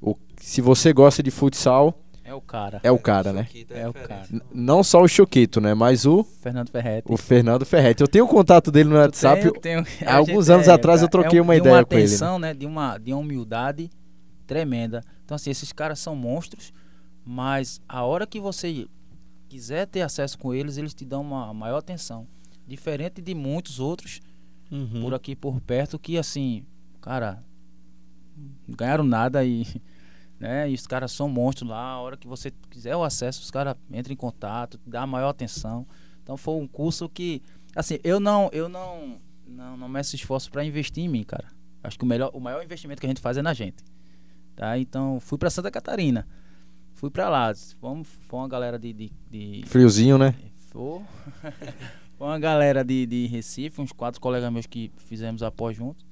[0.02, 1.94] o- se você gosta de futsal,
[2.48, 2.80] cara.
[2.84, 3.44] é o cara, né?
[3.46, 4.26] Choquito É o cara.
[4.32, 5.74] N- Não só o Choquito, né?
[5.74, 7.12] Mas o, Fernando Ferretti.
[7.12, 8.02] o Fernando Ferretti.
[8.02, 9.42] Eu tenho o contato dele no WhatsApp.
[9.42, 11.86] Tenho- tenho- há a alguns gente anos atrás eu troquei um- uma de ideia uma
[11.86, 12.08] com ele, né?
[12.08, 12.54] atenção, né?
[12.54, 13.90] De uma, de uma humildade
[14.48, 15.04] tremenda.
[15.26, 16.72] Então, assim, esses caras são monstros,
[17.26, 18.88] mas a hora que você
[19.50, 22.26] quiser ter acesso com eles, eles te dão uma maior atenção.
[22.68, 24.20] Diferente de muitos outros
[24.72, 25.02] Uhum.
[25.02, 26.66] por aqui por perto que, assim,
[27.02, 27.42] cara,
[28.68, 29.66] não ganharam nada e.
[30.40, 30.70] Né?
[30.70, 31.92] E os caras são monstros lá.
[31.92, 35.86] A hora que você quiser o acesso, os caras entram em contato, dá maior atenção.
[36.22, 37.42] Então foi um curso que,
[37.76, 41.48] assim, eu não, eu não, não, não meço esforço para investir em mim, cara.
[41.84, 43.84] Acho que o melhor, o maior investimento que a gente faz é na gente,
[44.56, 44.78] tá?
[44.78, 46.28] Então fui para Santa Catarina,
[46.94, 50.36] fui para lá, vamos, foi uma galera de, de, de Friozinho, né?
[50.70, 51.02] foi,
[52.18, 56.06] foi uma galera de, de Recife, uns quatro colegas meus que fizemos após juntos.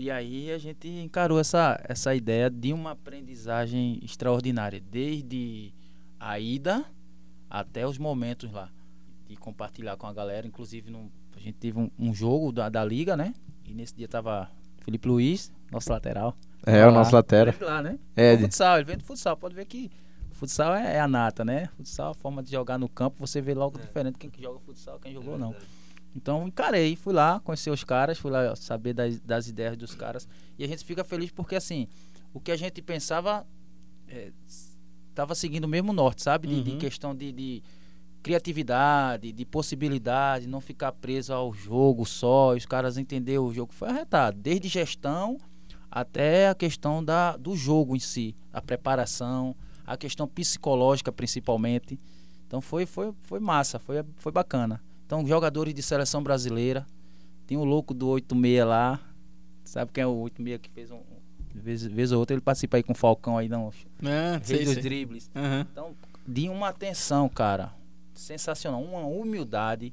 [0.00, 5.74] E aí a gente encarou essa, essa ideia de uma aprendizagem extraordinária, desde
[6.18, 6.84] a ida
[7.50, 8.70] até os momentos lá,
[9.28, 10.46] de compartilhar com a galera.
[10.46, 13.34] Inclusive, num- a gente teve um, um jogo da, da liga, né?
[13.66, 14.50] E nesse dia tava
[14.84, 16.34] Felipe Luiz, nosso lateral.
[16.64, 17.52] É, o nosso lateral.
[17.54, 17.98] Ele lá, né?
[18.16, 19.36] É, É de- futsal, ele vem do futsal.
[19.36, 19.90] Pode ver que
[20.32, 21.66] futsal é, é a nata, né?
[21.76, 24.98] Futsal, a forma de jogar no campo, você vê logo diferente quem que joga futsal,
[24.98, 25.54] quem jogou não.
[26.14, 30.28] Então encarei, fui lá conhecer os caras, fui lá saber das, das ideias dos caras.
[30.58, 31.86] E a gente fica feliz porque assim,
[32.34, 33.46] o que a gente pensava
[35.08, 36.48] estava seguindo o mesmo norte, sabe?
[36.48, 36.78] De, de Uhum.
[36.78, 37.62] questão de, de
[38.22, 43.72] criatividade, de possibilidade, não ficar preso ao jogo só, os caras entenderam o jogo.
[43.72, 45.38] Foi arretado, desde gestão
[45.90, 49.54] até a questão da, do jogo em si, a preparação,
[49.86, 51.98] a questão psicológica principalmente.
[52.46, 54.80] Então foi, foi, foi massa, foi, foi bacana.
[55.10, 56.86] Então, jogadores de seleção brasileira.
[57.44, 59.00] Tem o louco do 86 lá.
[59.64, 61.00] Sabe quem é o 86 que fez um.
[61.52, 63.72] Vez, vez ou outra ele participa aí com o Falcão aí, não.
[64.04, 64.82] É, Rei sei, dos sei.
[64.84, 65.28] dribles.
[65.34, 65.66] Aham.
[65.72, 67.74] Então, de uma atenção, cara.
[68.14, 68.80] Sensacional.
[68.80, 69.92] Uma humildade.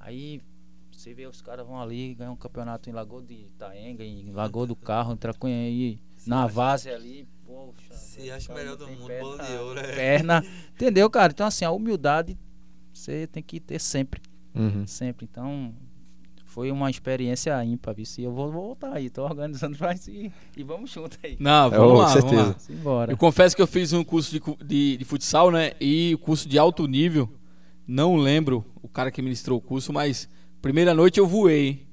[0.00, 0.42] Aí
[0.90, 4.66] você vê os caras vão ali, ganham um campeonato em Lagoa de Itaenga, em Lagoa
[4.66, 7.28] do Carro, em Tracunha aí, na Várzea ali.
[7.46, 7.94] Poxa.
[7.94, 9.78] Se acha cara, melhor do mundo, perna, bola de ouro.
[9.78, 9.94] É.
[9.94, 10.44] Perna.
[10.74, 11.32] Entendeu, cara?
[11.32, 12.36] Então, assim, a humildade
[12.92, 14.20] você tem que ter sempre.
[14.56, 14.86] Uhum.
[14.86, 15.28] Sempre.
[15.30, 15.74] Então,
[16.44, 18.04] foi uma experiência ímpar, viu?
[18.18, 21.36] E eu vou voltar aí, tô organizando mais e, e vamos junto aí.
[21.38, 22.46] Não, É, vamos ô, lá, vamos certeza.
[22.48, 22.58] lá.
[22.58, 23.12] Simbora.
[23.12, 25.72] Eu confesso que eu fiz um curso de, de, de futsal, né?
[25.80, 27.28] E o curso de alto nível.
[27.86, 30.28] Não lembro o cara que ministrou o curso, mas
[30.60, 31.86] primeira noite eu voei.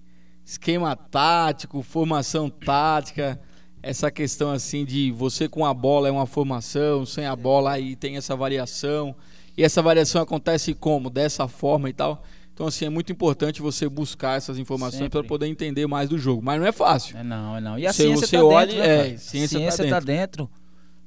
[0.46, 3.40] Esquema tático, formação tática,
[3.82, 7.96] essa questão assim de você com a bola é uma formação, sem a bola aí
[7.96, 9.16] tem essa variação.
[9.58, 11.10] E essa variação acontece como?
[11.10, 12.24] Dessa forma e tal.
[12.54, 16.42] Então, assim, é muito importante você buscar essas informações para poder entender mais do jogo.
[16.44, 17.18] Mas não é fácil.
[17.18, 17.80] É não, é não.
[17.80, 20.50] E a Você- ciência você tá olha, dentro, né, é, ciência tá ciência tá dentro.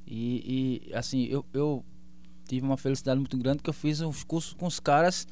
[0.06, 1.84] E, e, assim, eu, eu
[2.48, 5.26] tive uma felicidade muito grande que eu fiz uns cursos com os caras.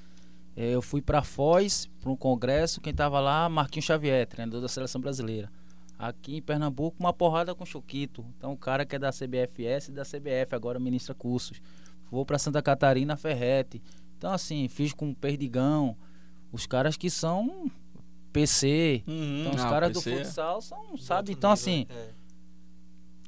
[0.56, 4.68] Eh, eu fui para Foz, para um congresso, quem tava lá, Marquinhos Xavier, treinador da
[4.68, 5.50] seleção brasileira.
[5.98, 8.24] Aqui em Pernambuco, uma porrada com Choquito.
[8.36, 11.60] Então, o cara que é da CBFS e da CBF, agora ministra cursos.
[12.10, 13.82] Vou para Santa Catarina, Ferrete.
[14.16, 15.96] Então, assim, fiz com o Perdigão.
[16.54, 17.68] Os caras que são
[18.32, 19.02] PC.
[19.06, 20.24] Então, os Ah, caras do PC.
[20.24, 21.32] futsal são, sabe?
[21.32, 22.10] Então, nível, assim, é.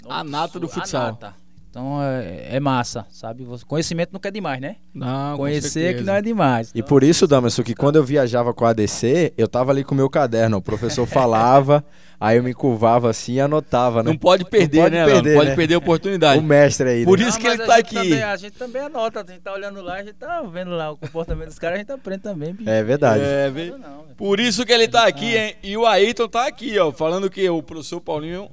[0.09, 1.07] A nata do a futsal.
[1.13, 1.35] nata.
[1.77, 3.47] Então é, é massa, sabe?
[3.67, 4.77] Conhecimento nunca é demais, né?
[4.95, 5.99] Não, Conhecer certeza.
[5.99, 6.73] que não é demais.
[6.75, 9.93] E por isso, Damerson, que quando eu viajava com a ADC, eu tava ali com
[9.93, 10.57] o meu caderno.
[10.57, 11.85] O professor falava,
[12.19, 14.09] aí eu me curvava assim e anotava, né?
[14.09, 15.55] Não pode perder, pode né, perder, Não pode né?
[15.57, 16.41] perder a oportunidade.
[16.41, 17.05] O mestre aí.
[17.05, 17.29] Por né?
[17.29, 17.95] isso que ele tá aqui.
[17.95, 20.93] também- a gente também anota, a gente tá olhando lá, a gente tá vendo lá
[20.93, 22.55] o comportamento dos caras, a gente aprende também.
[22.55, 22.71] bicho.
[22.71, 23.23] É verdade.
[23.23, 24.05] É, Não, não.
[24.17, 25.57] Por isso que ele tá aqui, hein?
[25.63, 28.49] E o Ayrton tá aqui, ó, falando que o professor Paulinho,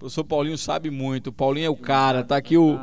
[0.00, 1.28] professor Paulinho sabe muito.
[1.28, 2.78] O Paulinho é o cara, tá aqui o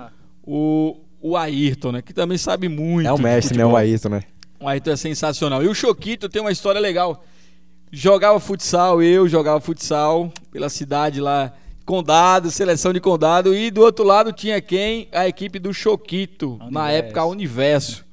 [0.47, 3.06] o, o Ayrton, né, que também sabe muito.
[3.06, 3.65] É o mestre, né?
[3.65, 4.23] O Ayrton, né?
[4.60, 5.62] O Ayrton é sensacional.
[5.62, 7.21] E o Choquito tem uma história legal.
[7.91, 11.53] Jogava futsal, eu jogava futsal pela cidade lá,
[11.86, 13.53] Condado, seleção de Condado.
[13.53, 15.10] E do outro lado tinha quem?
[15.12, 16.58] A equipe do Choquito.
[16.60, 16.91] Na Universo.
[16.91, 18.06] época, a Universo.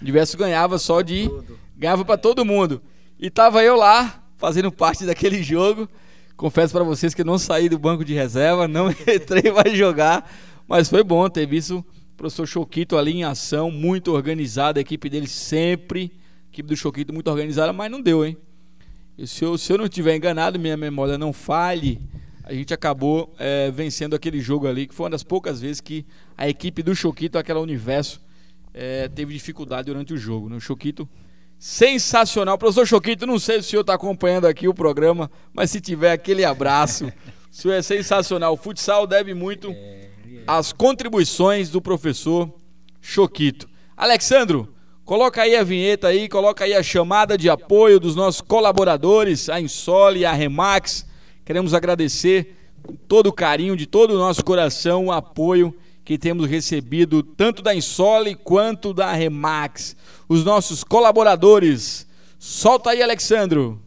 [0.00, 1.30] O Universo ganhava só de.
[1.76, 2.82] Ganhava pra todo mundo.
[3.18, 5.88] E tava eu lá, fazendo parte daquele jogo.
[6.42, 10.28] Confesso pra vocês que não saí do banco de reserva, não entrei pra jogar.
[10.66, 14.80] Mas foi bom ter visto o professor Choquito ali em ação, muito organizado.
[14.80, 16.10] A equipe dele sempre.
[16.46, 18.36] A equipe do Choquito muito organizada, mas não deu, hein?
[19.24, 22.00] Se eu, se eu não estiver enganado, minha memória não falhe,
[22.42, 26.04] a gente acabou é, vencendo aquele jogo ali, que foi uma das poucas vezes que
[26.36, 28.20] a equipe do Choquito, aquela universo,
[28.74, 30.48] é, teve dificuldade durante o jogo.
[30.48, 30.56] Né?
[30.56, 31.08] O Choquito,
[31.62, 32.58] sensacional.
[32.58, 36.10] Professor Choquito, não sei se o senhor está acompanhando aqui o programa, mas se tiver
[36.10, 38.54] aquele abraço, o senhor é sensacional.
[38.54, 39.72] O futsal deve muito
[40.44, 42.52] às contribuições do professor
[43.00, 43.68] Choquito.
[43.96, 49.48] Alexandro, coloca aí a vinheta aí, coloca aí a chamada de apoio dos nossos colaboradores,
[49.48, 51.06] a Insole e a Remax.
[51.44, 55.72] Queremos agradecer com todo o carinho, de todo o nosso coração, o apoio
[56.04, 59.96] que temos recebido tanto da Insole quanto da Remax.
[60.28, 62.06] Os nossos colaboradores.
[62.38, 63.80] Solta aí, Alexandro.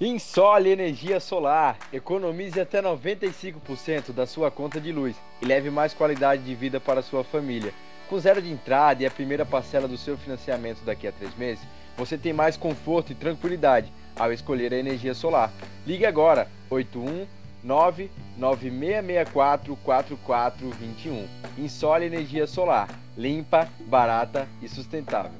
[0.00, 1.76] Insole Energia Solar.
[1.92, 7.02] Economize até 95% da sua conta de luz e leve mais qualidade de vida para
[7.02, 7.74] sua família.
[8.08, 11.62] Com zero de entrada e a primeira parcela do seu financiamento daqui a três meses,
[11.96, 15.52] você tem mais conforto e tranquilidade ao escolher a energia solar.
[15.86, 21.28] Ligue agora 819 9664 4421.
[21.56, 22.88] Insole Energia Solar.
[23.16, 25.32] Limpa, barata e sustentável.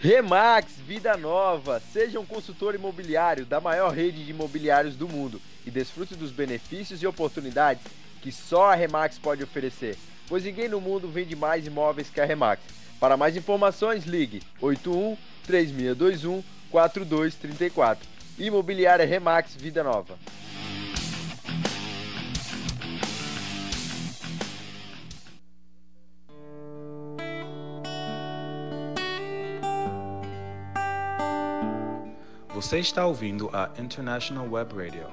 [0.00, 1.80] Remax Vida Nova.
[1.92, 7.02] Seja um consultor imobiliário da maior rede de imobiliários do mundo e desfrute dos benefícios
[7.02, 7.82] e oportunidades
[8.22, 12.24] que só a Remax pode oferecer, pois ninguém no mundo vende mais imóveis que a
[12.24, 12.60] Remax.
[12.98, 18.08] Para mais informações, ligue 81 3621 4234.
[18.38, 20.18] Imobiliária Remax Vida Nova.
[32.58, 35.06] Você está ouvindo a International Web Radio,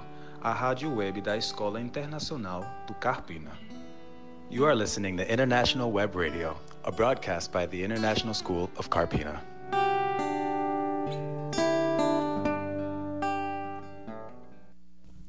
[0.45, 3.49] a rádio web da Escola Internacional do Carpina.
[4.51, 9.41] You are listening to International Web Radio, a broadcast by the International School of Carpina.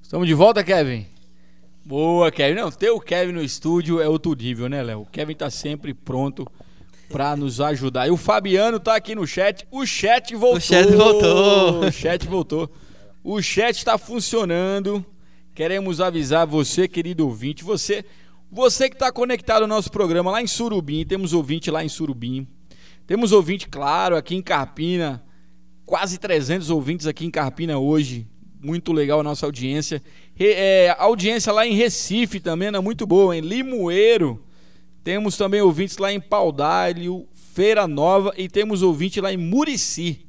[0.03, 1.07] Estamos de volta, Kevin?
[1.83, 2.61] Boa, Kevin.
[2.61, 5.01] Não, ter o Kevin no estúdio é outro nível, né, Léo?
[5.01, 6.47] O Kevin tá sempre pronto
[7.09, 8.07] pra nos ajudar.
[8.07, 9.67] E o Fabiano tá aqui no chat.
[9.71, 10.59] O chat voltou.
[10.59, 11.81] O chat voltou.
[11.87, 12.71] O chat voltou.
[13.29, 15.05] O chat está funcionando.
[15.53, 18.05] Queremos avisar você, querido ouvinte, você,
[18.53, 22.47] você que está conectado ao nosso programa lá em Surubim, temos ouvinte lá em Surubim.
[23.05, 25.25] Temos ouvinte, claro, aqui em Carpina.
[25.85, 28.29] Quase 300 ouvintes aqui em Carpina hoje.
[28.63, 30.01] Muito legal a nossa audiência.
[30.33, 34.41] Re- é, audiência lá em Recife também é muito boa, em Limoeiro.
[35.03, 40.25] Temos também ouvintes lá em Paudalho, Feira Nova e temos ouvinte lá em Murici.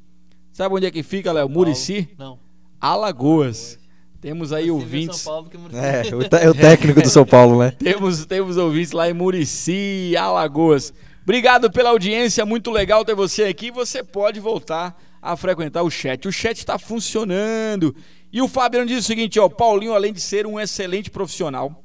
[0.52, 1.48] Sabe onde é que fica, Léo?
[1.48, 2.08] Murici?
[2.18, 2.47] Não.
[2.80, 3.78] Alagoas.
[4.20, 5.20] Temos aí ouvintes.
[5.20, 5.50] São Paulo.
[5.72, 7.70] É, o, é o técnico do São Paulo, né?
[7.78, 10.92] Temos, temos ouvintes lá em Murici, Alagoas.
[11.22, 13.70] Obrigado pela audiência, muito legal ter você aqui.
[13.70, 16.26] Você pode voltar a frequentar o chat.
[16.26, 17.94] O chat está funcionando.
[18.32, 21.84] E o Fabiano diz o seguinte, ó, Paulinho, além de ser um excelente profissional,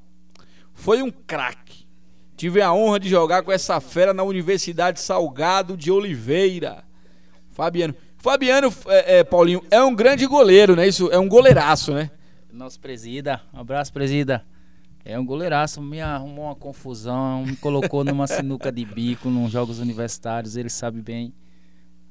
[0.73, 1.85] foi um craque.
[2.35, 6.83] Tive a honra de jogar com essa fera na Universidade Salgado de Oliveira.
[7.51, 7.93] Fabiano.
[8.23, 10.87] Fabiano, é, é, Paulinho, é um grande goleiro, né?
[10.87, 12.09] Isso é um goleiraço, né?
[12.53, 14.45] Nosso presida, um abraço, presida.
[15.03, 19.79] É um goleiraço, me arrumou uma confusão, me colocou numa sinuca de bico nos jogos
[19.79, 21.33] universitários, ele sabe bem.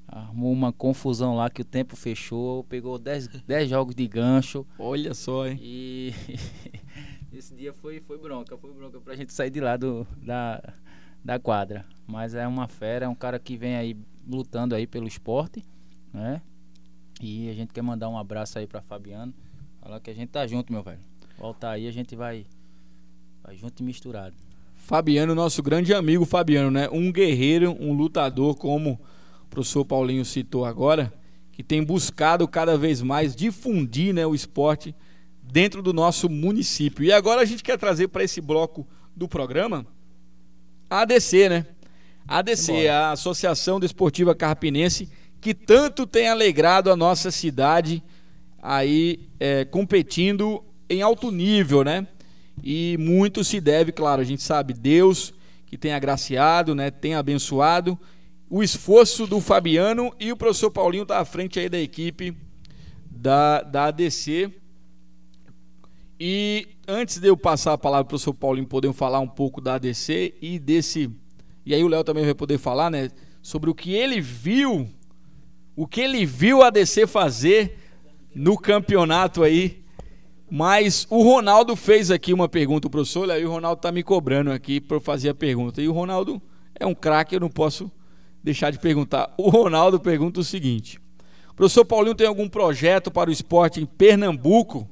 [0.06, 3.30] Arrumou uma confusão lá que o tempo fechou, pegou 10
[3.70, 5.58] jogos de gancho Olha só, hein?
[5.62, 6.12] e
[7.32, 10.62] esse dia foi, foi bronca, foi bronca pra gente sair de lá do, da,
[11.24, 11.86] da quadra.
[12.06, 13.96] Mas é uma fera, é um cara que vem aí
[14.28, 15.64] lutando aí pelo esporte,
[16.12, 16.40] né?
[17.20, 19.32] E a gente quer mandar um abraço aí pra Fabiano.
[19.80, 20.98] Falar que a gente tá junto, meu velho.
[21.38, 22.44] Voltar aí, a gente vai,
[23.42, 24.34] vai junto e misturado.
[24.76, 26.88] Fabiano, nosso grande amigo Fabiano, né?
[26.90, 29.00] Um guerreiro, um lutador, como
[29.44, 31.12] o professor Paulinho citou agora,
[31.52, 34.94] que tem buscado cada vez mais difundir né, o esporte
[35.42, 37.04] dentro do nosso município.
[37.04, 39.86] E agora a gente quer trazer para esse bloco do programa
[40.92, 41.66] a ADC, né?
[42.28, 45.08] A ADC, a Associação Desportiva Carpinense,
[45.42, 48.02] que tanto tem alegrado a nossa cidade
[48.62, 52.06] aí é, competindo em alto nível, né?
[52.62, 55.34] E muito se deve, claro, a gente sabe, Deus
[55.66, 57.98] que tem agraciado, né, tem abençoado
[58.48, 62.36] o esforço do Fabiano e o professor Paulinho está à frente aí da equipe
[63.10, 64.52] da, da ADC.
[66.20, 69.58] E antes de eu passar a palavra para o professor Paulinho poder falar um pouco
[69.58, 71.10] da ADC e desse.
[71.64, 73.08] E aí o Léo também vai poder falar, né?
[73.40, 74.86] Sobre o que ele viu,
[75.74, 77.78] o que ele viu a ADC fazer
[78.34, 79.82] no campeonato aí
[80.54, 84.52] mas o Ronaldo fez aqui uma pergunta, o professor, e o Ronaldo está me cobrando
[84.52, 85.80] aqui para eu fazer a pergunta.
[85.80, 86.42] E o Ronaldo
[86.78, 87.90] é um craque, eu não posso
[88.44, 89.32] deixar de perguntar.
[89.38, 91.00] O Ronaldo pergunta o seguinte:
[91.48, 94.86] o professor Paulinho tem algum projeto para o esporte em Pernambuco?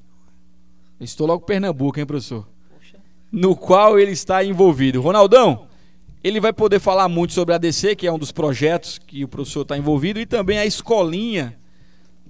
[0.98, 2.48] estou logo Pernambuco, hein, professor?
[3.30, 5.02] No qual ele está envolvido.
[5.02, 5.66] Ronaldão,
[6.22, 9.28] ele vai poder falar muito sobre a DC, que é um dos projetos que o
[9.28, 11.58] professor está envolvido, e também a escolinha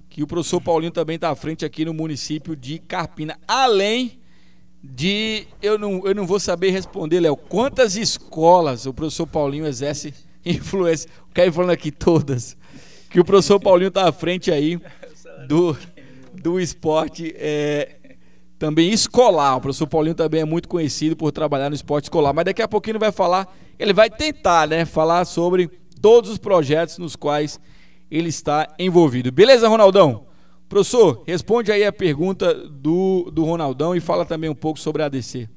[0.09, 3.39] que o professor Paulinho também está à frente aqui no município de Carpina.
[3.47, 4.19] Além
[4.83, 5.47] de.
[5.61, 10.13] Eu não, eu não vou saber responder, Léo, quantas escolas o professor Paulinho exerce
[10.45, 11.09] influência.
[11.29, 12.57] O Caio falando aqui todas.
[13.09, 14.79] Que o professor Paulinho está à frente aí
[15.47, 15.77] do,
[16.33, 17.95] do esporte é,
[18.61, 19.57] também escolar.
[19.57, 22.31] O professor Paulinho também é muito conhecido por trabalhar no esporte escolar.
[22.31, 24.85] Mas daqui a pouquinho ele vai falar, ele vai tentar, né?
[24.85, 25.67] Falar sobre
[25.99, 27.59] todos os projetos nos quais
[28.11, 29.31] ele está envolvido.
[29.31, 30.27] Beleza, Ronaldão?
[30.69, 35.07] Professor, responde aí a pergunta do, do Ronaldão e fala também um pouco sobre a
[35.07, 35.49] ADC.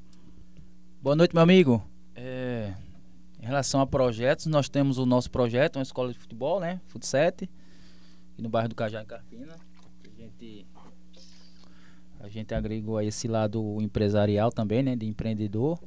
[1.03, 1.85] Boa noite, meu amigo.
[2.17, 2.73] É,
[3.39, 6.81] em relação a projetos, nós temos o nosso projeto, uma escola de futebol, né?
[6.87, 7.51] Futset,
[8.39, 9.57] no bairro do Cajá, em Carpina.
[10.05, 10.67] A gente,
[12.25, 14.97] a gente agregou aí esse lado empresarial também, né?
[14.97, 15.79] De empreendedor.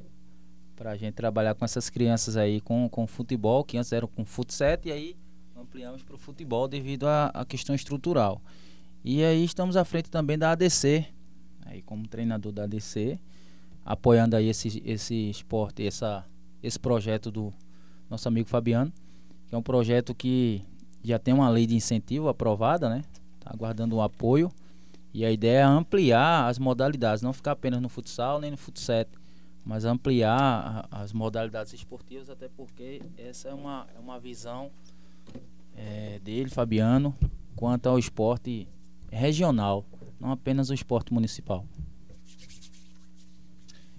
[0.76, 4.24] Para a gente trabalhar com essas crianças aí com, com futebol, que antes eram com
[4.24, 5.16] futset, e aí
[5.56, 8.40] ampliamos para o futebol devido à questão estrutural.
[9.04, 11.06] E aí estamos à frente também da ADC,
[11.66, 13.18] aí como treinador da ADC,
[13.84, 16.24] apoiando aí esse, esse esporte, essa,
[16.62, 17.52] esse projeto do
[18.08, 18.92] nosso amigo Fabiano,
[19.48, 20.62] que é um projeto que
[21.02, 23.02] já tem uma lei de incentivo aprovada, né?
[23.40, 24.52] Está aguardando um apoio.
[25.12, 29.10] E a ideia é ampliar as modalidades, não ficar apenas no futsal nem no futset,
[29.64, 34.70] mas ampliar as modalidades esportivas, até porque essa é uma, é uma visão
[35.76, 37.14] é, dele, Fabiano,
[37.54, 38.68] quanto ao esporte
[39.10, 39.84] regional,
[40.20, 41.64] não apenas o esporte municipal.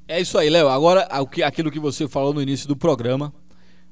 [0.07, 0.70] É isso aí, Léo.
[0.70, 1.01] Agora,
[1.45, 3.32] aquilo que você falou no início do programa,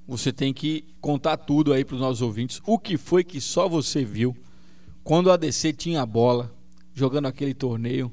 [0.07, 2.59] você tem que contar tudo aí para os nossos ouvintes.
[2.65, 4.35] O que foi que só você viu
[5.03, 6.51] quando a ADC tinha a bola,
[6.97, 8.11] jogando aquele torneio?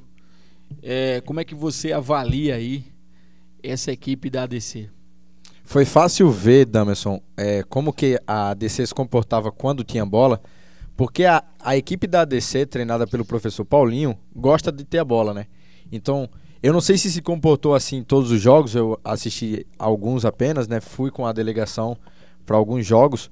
[0.82, 2.84] É, como é que você avalia aí
[3.62, 4.90] essa equipe da ADC?
[5.64, 10.38] Foi fácil ver, Damerson, é, como que a ADC se comportava quando tinha bola,
[10.94, 15.32] porque a, a equipe da ADC, treinada pelo professor Paulinho, gosta de ter a bola,
[15.32, 15.46] né?
[15.90, 16.28] Então,
[16.62, 20.68] eu não sei se se comportou assim em todos os jogos, eu assisti alguns apenas,
[20.68, 20.78] né?
[20.78, 21.96] Fui com a delegação
[22.44, 23.30] para alguns jogos,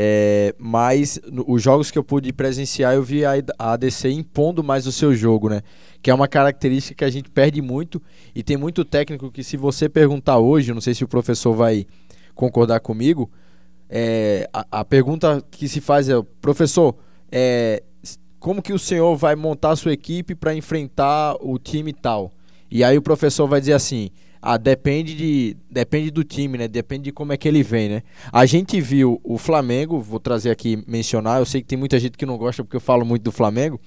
[0.00, 4.86] é, mas os jogos que eu pude presenciar, eu vi a, a ADC impondo mais
[4.86, 5.60] o seu jogo, né?
[6.00, 8.00] Que é uma característica que a gente perde muito
[8.32, 11.84] e tem muito técnico que, se você perguntar hoje, não sei se o professor vai
[12.32, 13.28] concordar comigo,
[13.90, 16.94] é, a, a, pergunta que se faz é: professor,
[17.32, 17.82] é,
[18.38, 22.30] como que o senhor vai montar a sua equipe para enfrentar o time tal?
[22.70, 24.10] E aí o professor vai dizer assim:
[24.40, 26.68] ah, depende, de, depende do time, né?
[26.68, 28.02] Depende de como é que ele vem, né?
[28.32, 32.16] A gente viu o Flamengo, vou trazer aqui mencionar, eu sei que tem muita gente
[32.16, 33.80] que não gosta porque eu falo muito do Flamengo,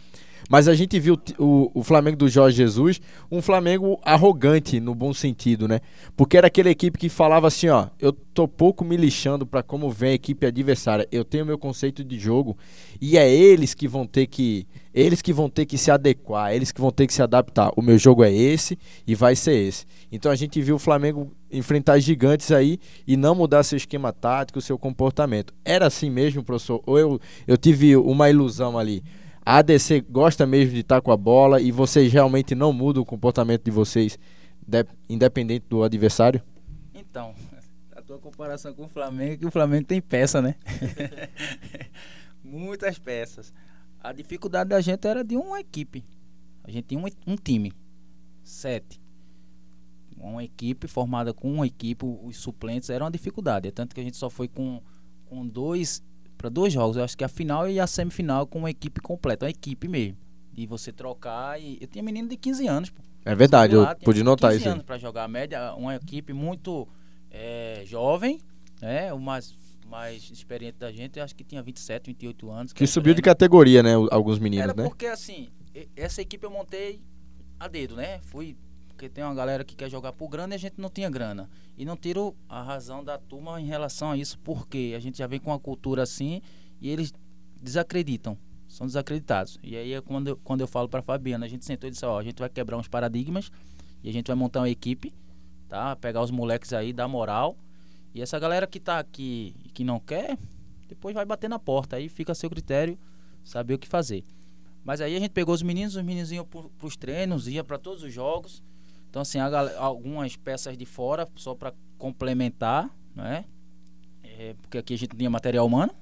[0.52, 2.99] mas a gente viu o, o Flamengo do Jorge Jesus,
[3.32, 5.80] um Flamengo arrogante no bom sentido, né?
[6.14, 9.89] Porque era aquela equipe que falava assim, ó, eu tô pouco me lixando para como
[9.89, 11.08] vem a equipe adversária.
[11.10, 12.58] Eu tenho meu conceito de jogo
[12.99, 16.70] e é eles que vão ter que eles que vão ter que se adequar, eles
[16.70, 17.72] que vão ter que se adaptar.
[17.78, 18.78] O meu jogo é esse
[19.08, 19.86] e vai ser esse.
[20.12, 22.78] Então a gente viu o Flamengo enfrentar gigantes aí
[23.08, 25.54] e não mudar seu esquema tático, seu comportamento.
[25.64, 26.82] Era assim mesmo, professor?
[26.86, 29.02] Ou eu, eu tive uma ilusão ali?
[29.44, 33.06] A ADC gosta mesmo de estar com a bola e vocês realmente não mudam o
[33.06, 34.18] comportamento de vocês
[34.66, 36.42] de- independente do adversário?
[36.94, 37.34] Então,
[37.96, 40.56] a tua comparação com o Flamengo é que o Flamengo tem peça, né?
[42.44, 43.54] Muitas peças.
[44.00, 46.04] A dificuldade da gente era de uma equipe.
[46.64, 47.74] A gente tinha um, um time.
[48.44, 49.02] Sete.
[50.18, 53.72] Uma equipe formada com uma equipe, os suplentes era uma dificuldade.
[53.72, 54.82] Tanto que a gente só foi com,
[55.26, 56.04] com dois
[56.42, 56.98] para dois jogos.
[56.98, 60.18] Eu acho que a final e a semifinal com uma equipe completa, uma equipe mesmo.
[60.52, 61.78] De você trocar e.
[61.80, 63.02] Eu tinha menino de 15 anos, pô.
[63.24, 65.96] É verdade, eu Lá, tinha pude notar 15 isso anos para jogar a média, uma
[65.96, 66.88] equipe muito
[67.30, 68.39] eh, jovem,
[68.82, 69.14] né?
[69.14, 69.56] O mais,
[69.88, 72.74] mais experiente da gente, eu acho que tinha 27, 28 anos.
[72.74, 73.36] Que subiu de grande.
[73.36, 73.92] categoria, né?
[74.10, 74.84] Alguns meninos, Era né?
[74.84, 75.50] porque assim,
[75.96, 77.00] essa equipe eu montei
[77.60, 78.20] a dedo, né?
[78.24, 78.58] Fui
[79.02, 81.49] porque tem uma galera que quer jogar por grana e a gente não tinha grana.
[81.76, 85.26] E não tiro a razão da turma em relação a isso, porque a gente já
[85.26, 86.39] vem com uma cultura assim
[86.80, 87.12] e eles
[87.60, 88.38] desacreditam,
[88.68, 89.58] são desacreditados.
[89.64, 92.06] E aí é quando eu, quando eu falo para Fabiana, a gente sentou e disse,
[92.06, 93.52] ó, a gente vai quebrar uns paradigmas
[94.04, 95.12] e a gente vai montar uma equipe,
[95.68, 95.95] tá?
[95.95, 97.58] Pegar os moleques aí, dar moral.
[98.14, 100.38] E essa galera que tá aqui e que não quer,
[100.88, 102.99] depois vai bater na porta, aí fica a seu critério
[103.43, 104.24] saber o que fazer.
[104.84, 107.80] Mas aí a gente pegou os meninos, os meninos iam pro, pros treinos, ia para
[107.80, 108.62] todos os jogos.
[109.12, 109.39] Então assim,
[109.78, 113.43] algumas peças de fora só para complementar, né?
[114.24, 115.93] É, porque aqui a gente não tinha material humano.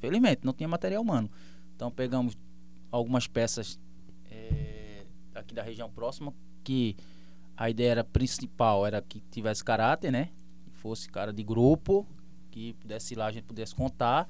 [0.00, 1.30] Felizmente, não tinha material humano.
[1.76, 2.36] Então pegamos
[2.90, 3.78] algumas peças
[4.28, 5.04] é,
[5.36, 6.34] aqui da região próxima
[6.64, 6.96] que
[7.56, 10.30] a ideia era principal era que tivesse caráter, né?
[10.72, 12.04] Fosse cara de grupo,
[12.50, 14.28] que pudesse ir lá, a gente pudesse contar.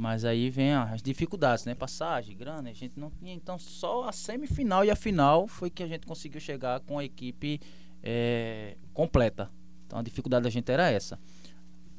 [0.00, 1.74] Mas aí vem as dificuldades, né?
[1.74, 3.34] Passagem, grana, a gente não tinha.
[3.34, 7.04] Então só a semifinal e a final foi que a gente conseguiu chegar com a
[7.04, 7.60] equipe
[8.02, 9.50] é, completa.
[9.86, 11.20] Então a dificuldade da gente era essa.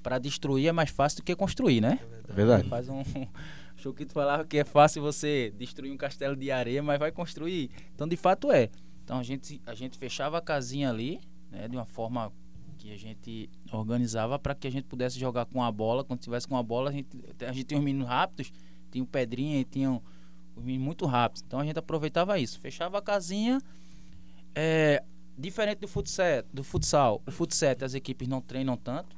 [0.02, 2.00] Para destruir é mais fácil do que construir, né?
[2.28, 2.68] É verdade.
[2.68, 3.04] Faz um.
[3.78, 7.72] O Choquito falava que é fácil você destruir um castelo de areia, mas vai construir.
[7.96, 8.70] Então, de fato, é.
[9.04, 12.32] Então, a gente, a gente fechava a casinha ali, né, de uma forma
[12.82, 16.04] que a gente organizava para que a gente pudesse jogar com a bola.
[16.04, 17.08] Quando tivesse com a bola, a gente,
[17.48, 18.52] a gente tinha os meninos rápidos,
[18.92, 19.92] tinha o Pedrinha e tinha
[20.56, 21.44] os meninos muito rápidos.
[21.46, 22.60] Então, a gente aproveitava isso.
[22.60, 23.62] Fechava a casinha.
[24.56, 25.04] É,
[25.38, 29.16] diferente do futsal, do futsal, o futsal as equipes não treinam tanto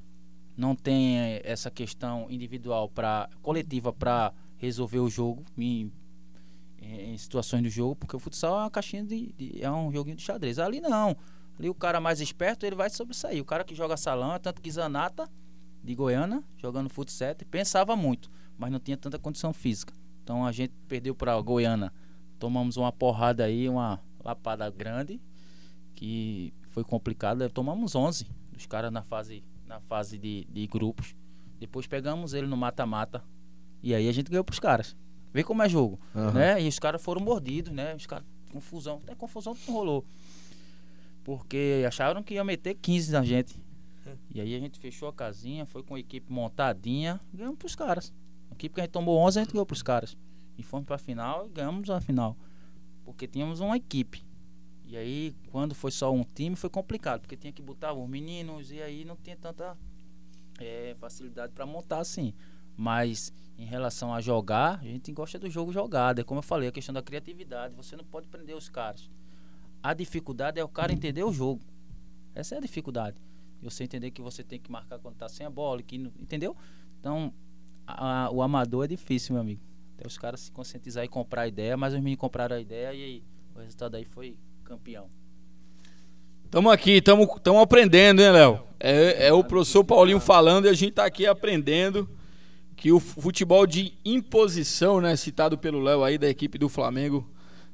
[0.55, 5.91] não tem eh, essa questão individual para coletiva para resolver o jogo em,
[6.80, 10.16] em situações do jogo, porque o futsal é uma caixinha de, de- é um joguinho
[10.16, 10.59] de xadrez.
[10.59, 11.18] Ali não.
[11.58, 13.41] Ali o cara mais esperto, ele vai sobressair.
[13.41, 15.30] O cara que joga salão, é tanto que Zanata
[15.84, 19.93] de Goiânia, jogando futsal, pensava muito, mas não tinha tanta condição física.
[20.24, 21.91] Então a gente perdeu para Goiânia.
[22.39, 25.22] Tomamos uma porrada aí, uma lapada grande,
[25.95, 27.49] que foi complicada.
[27.49, 31.16] Tomamos 11 dos caras na fase na fase de, de grupos.
[31.60, 33.24] Depois pegamos ele no mata-mata.
[33.82, 34.95] E aí a gente ganhou pros caras.
[35.34, 35.99] Vê como é jogo.
[36.16, 36.32] Aham.
[36.32, 36.62] Né?
[36.62, 37.95] E os caras foram mordidos, né?
[37.95, 38.99] Os caras, confusão.
[39.04, 40.06] Até confusão não rolou.
[41.24, 43.61] Porque acharam que ia meter 15 na gente.
[44.30, 48.13] E aí a gente fechou a casinha, foi com a equipe montadinha, ganhamos pros caras.
[48.51, 50.17] A equipe que a gente tomou 11, a gente ganhou pros caras.
[50.57, 52.38] E fomos pra final e ganhamos a final.
[53.03, 54.26] Porque tínhamos uma equipe.
[54.86, 58.71] E aí, quando foi só um time, foi complicado, porque tinha que botar os meninos
[58.71, 59.78] e aí não tinha tanta
[60.59, 62.34] eh, facilidade para montar assim.
[62.76, 66.19] Mas em relação a jogar, a gente gosta do jogo jogado.
[66.19, 67.74] É como eu falei, a questão da criatividade.
[67.76, 69.09] Você não pode prender os caras.
[69.84, 71.61] A dificuldade é o cara entender o jogo.
[72.34, 73.17] Essa é a dificuldade.
[73.61, 76.55] Você entender que você tem que marcar quando tá sem a bola, que entendeu?
[76.99, 77.34] Então,
[77.86, 79.61] a- a- o amador é difícil, meu amigo.
[79.97, 82.93] Até os caras se conscientizar e comprar a ideia, mas os meninos compraram a ideia
[82.93, 83.23] e aí
[83.55, 85.07] o resultado aí foi campeão.
[86.49, 88.63] Tamo aqui, tamo, tamo aprendendo, hein, Léo?
[88.79, 92.07] É, é o professor Paulinho falando e a gente tá aqui aprendendo
[92.75, 97.27] que o futebol de imposição, né, citado pelo Léo aí da equipe do Flamengo,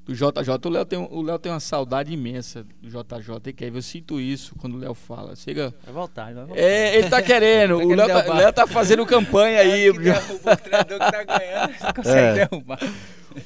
[0.10, 0.50] do JJ.
[0.66, 4.20] O Léo tem, o Léo tem uma saudade imensa do JJ, e Kevin, eu sinto
[4.20, 5.36] isso quando o Léo fala.
[5.36, 5.74] Chega.
[5.86, 6.60] Vai voltar, vai voltar.
[6.60, 7.78] É, ele tá querendo.
[7.90, 8.34] O Léo tá.
[8.34, 9.92] Léo tá fazendo campanha aí.
[9.94, 12.34] que derruba o treinador que tá ganhando, você consegue É.
[12.48, 12.80] derrubar.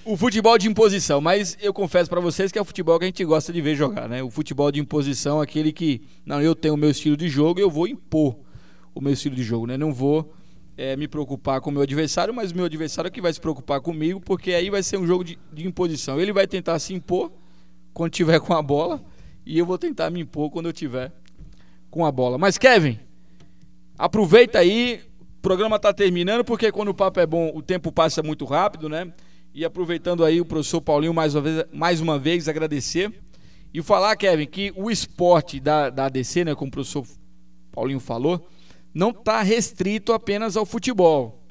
[0.05, 3.07] O futebol de imposição, mas eu confesso pra vocês que é o futebol que a
[3.07, 4.23] gente gosta de ver jogar, né?
[4.23, 7.69] O futebol de imposição, aquele que, não, eu tenho o meu estilo de jogo, eu
[7.69, 8.37] vou impor
[8.95, 9.77] o meu estilo de jogo, né?
[9.77, 10.33] Não vou
[10.77, 13.39] eh, me preocupar com o meu adversário, mas o meu adversário é que vai se
[13.39, 16.19] preocupar comigo, porque aí vai ser um jogo de, de imposição.
[16.19, 17.31] Ele vai tentar se impor
[17.93, 19.03] quando tiver com a bola
[19.45, 21.11] e eu vou tentar me impor quando eu tiver
[21.89, 22.37] com a bola.
[22.37, 22.99] Mas Kevin,
[23.97, 25.01] aproveita aí,
[25.37, 28.89] o programa tá terminando, porque quando o papo é bom, o tempo passa muito rápido,
[28.89, 29.13] né?
[29.53, 33.13] E aproveitando aí o professor Paulinho mais uma vez, mais uma vez agradecer
[33.71, 37.05] e falar, Kevin, que o esporte da, da ADC, né, como o professor
[37.71, 38.47] Paulinho falou,
[38.93, 41.43] não está restrito apenas ao futebol.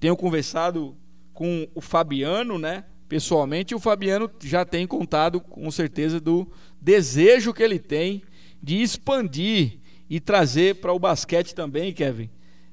[0.00, 0.96] Tenho conversado
[1.32, 7.62] com o Fabiano, né, pessoalmente, o Fabiano já tem contado com certeza do desejo que
[7.62, 8.22] ele tem
[8.62, 9.78] de expandir
[10.08, 12.30] e trazer para o basquete também, Kevin,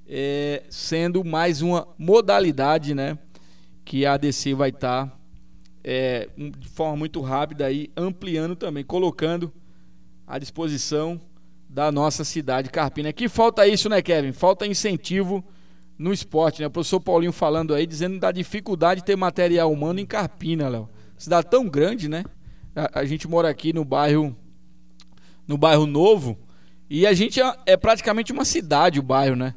[0.08, 3.18] é, sendo mais uma modalidade, né?
[3.84, 5.18] Que a ADC vai estar tá,
[5.84, 9.52] é, de forma muito rápida aí ampliando também, colocando
[10.26, 11.20] à disposição
[11.74, 13.12] da nossa cidade Carpina.
[13.12, 14.32] Que falta isso, né, Kevin?
[14.32, 15.44] Falta incentivo
[15.98, 16.68] no esporte, né?
[16.68, 20.88] O professor Paulinho falando aí, dizendo da dificuldade de ter material humano em Carpina, Léo.
[21.18, 22.24] Cidade tão grande, né?
[22.76, 24.36] A, a, gente mora aqui no bairro
[25.48, 26.38] no bairro Novo
[26.90, 29.56] e a gente é, é praticamente uma cidade o bairro, né?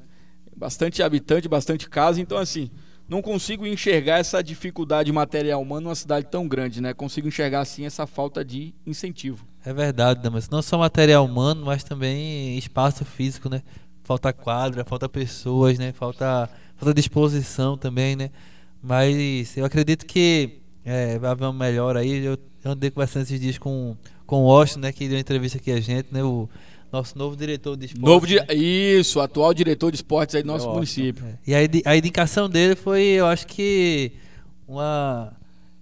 [0.56, 2.70] Bastante habitante, bastante casa, então assim,
[3.06, 6.94] não consigo enxergar essa dificuldade material humano numa cidade tão grande, né?
[6.94, 9.46] Consigo enxergar assim essa falta de incentivo.
[9.66, 10.48] É verdade, Damas.
[10.48, 13.62] Não só material humano, mas também espaço físico, né?
[14.04, 15.90] Falta quadra, falta pessoas, né?
[15.92, 18.30] Falta, falta disposição também, né?
[18.80, 22.24] Mas eu acredito que é, vai haver uma melhor aí.
[22.24, 24.92] Eu, eu andei conversando esses dias com, com o Austin, né?
[24.92, 26.22] Que deu uma entrevista aqui a gente, né?
[26.22, 26.48] O
[26.92, 28.08] nosso novo diretor de esportes.
[28.08, 28.54] Novo di né?
[28.54, 31.26] Isso, atual diretor de esportes aí do nosso é município.
[31.26, 31.38] É.
[31.44, 34.12] E a, a indicação dele foi, eu acho que,
[34.68, 35.32] uma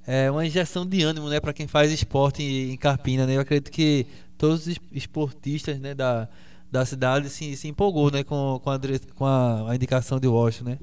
[0.06, 3.36] é uma injeção de ânimo, né, para quem faz esporte em, Carpina, né?
[3.36, 6.28] Eu acredito que todos os esportistas, né, da,
[6.70, 8.78] da cidade se, se empolgou, né, com, com, a,
[9.14, 10.78] com a, a indicação de Washington, né?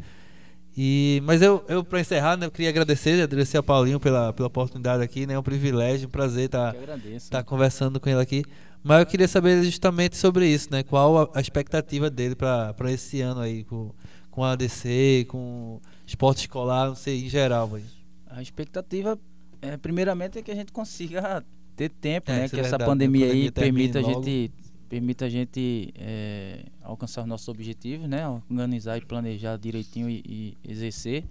[0.76, 4.48] E, mas eu, eu para encerrar, né, eu queria agradecer, agradecer ao Paulinho pela, pela
[4.48, 5.34] oportunidade aqui, né?
[5.34, 7.00] É um privilégio, um prazer estar tá,
[7.30, 8.44] tá conversando com ele aqui.
[8.84, 10.82] Mas eu queria saber justamente sobre isso, né?
[10.82, 13.92] Qual a, a expectativa dele para esse ano aí, com,
[14.32, 17.68] com a ADC, com esporte escolar, não sei, em geral.
[17.72, 18.01] Mas...
[18.32, 19.20] A expectativa,
[19.62, 21.44] é, primeiramente, é que a gente consiga
[21.76, 22.50] ter tempo, é, né?
[22.50, 24.52] Que é essa pandemia, pandemia aí permita a gente,
[24.90, 28.28] permita a gente é, alcançar os nossos objetivos, né?
[28.28, 31.26] Organizar e planejar direitinho e, e exercer.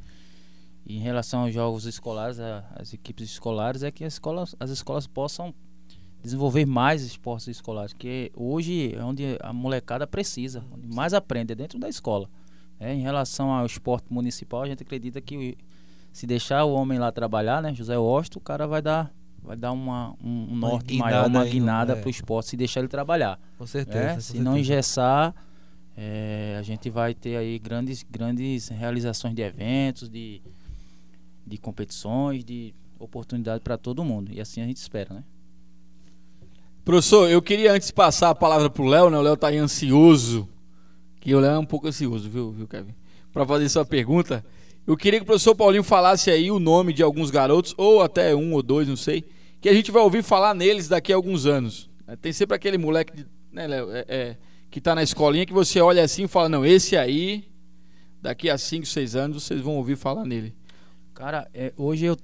[0.87, 5.07] E em relação aos jogos escolares, as equipes escolares, é que as escolas, as escolas
[5.07, 5.55] possam
[6.23, 11.57] desenvolver mais esportes escolares, que hoje é onde a molecada precisa, onde mais aprende é
[11.57, 12.29] dentro da escola.
[12.79, 15.57] É, em relação ao esporte municipal, a gente acredita que
[16.13, 19.73] se deixar o homem lá trabalhar, né, José Osto, o cara vai dar vai dar
[19.73, 23.41] uma, um, um norte maior, uma guinada para o esporte se deixar ele trabalhar.
[23.57, 23.99] Com certeza.
[23.99, 24.15] É?
[24.15, 24.45] Com se certeza.
[24.45, 25.35] não engessar,
[25.97, 30.43] é, a gente vai ter aí grandes, grandes realizações de eventos, de,
[31.47, 34.31] de competições, de oportunidade para todo mundo.
[34.33, 35.25] E assim a gente espera, né?
[36.85, 39.19] Professor, eu queria antes passar a palavra para o Léo, né?
[39.19, 40.49] O Léo está aí ansioso,
[41.21, 42.95] que o Léo é um pouco ansioso, viu, viu Kevin?
[43.33, 44.45] Para fazer sua pergunta.
[44.87, 48.35] Eu queria que o professor Paulinho falasse aí o nome de alguns garotos, ou até
[48.35, 49.25] um ou dois, não sei,
[49.61, 51.91] que a gente vai ouvir falar neles daqui a alguns anos.
[52.07, 54.37] É, tem sempre aquele moleque, né, Léo, é, é,
[54.71, 57.45] que está na escolinha que você olha assim e fala, não, esse aí,
[58.21, 60.55] daqui a 5, 6 anos, vocês vão ouvir falar nele.
[61.15, 62.17] Cara, é, hoje eu,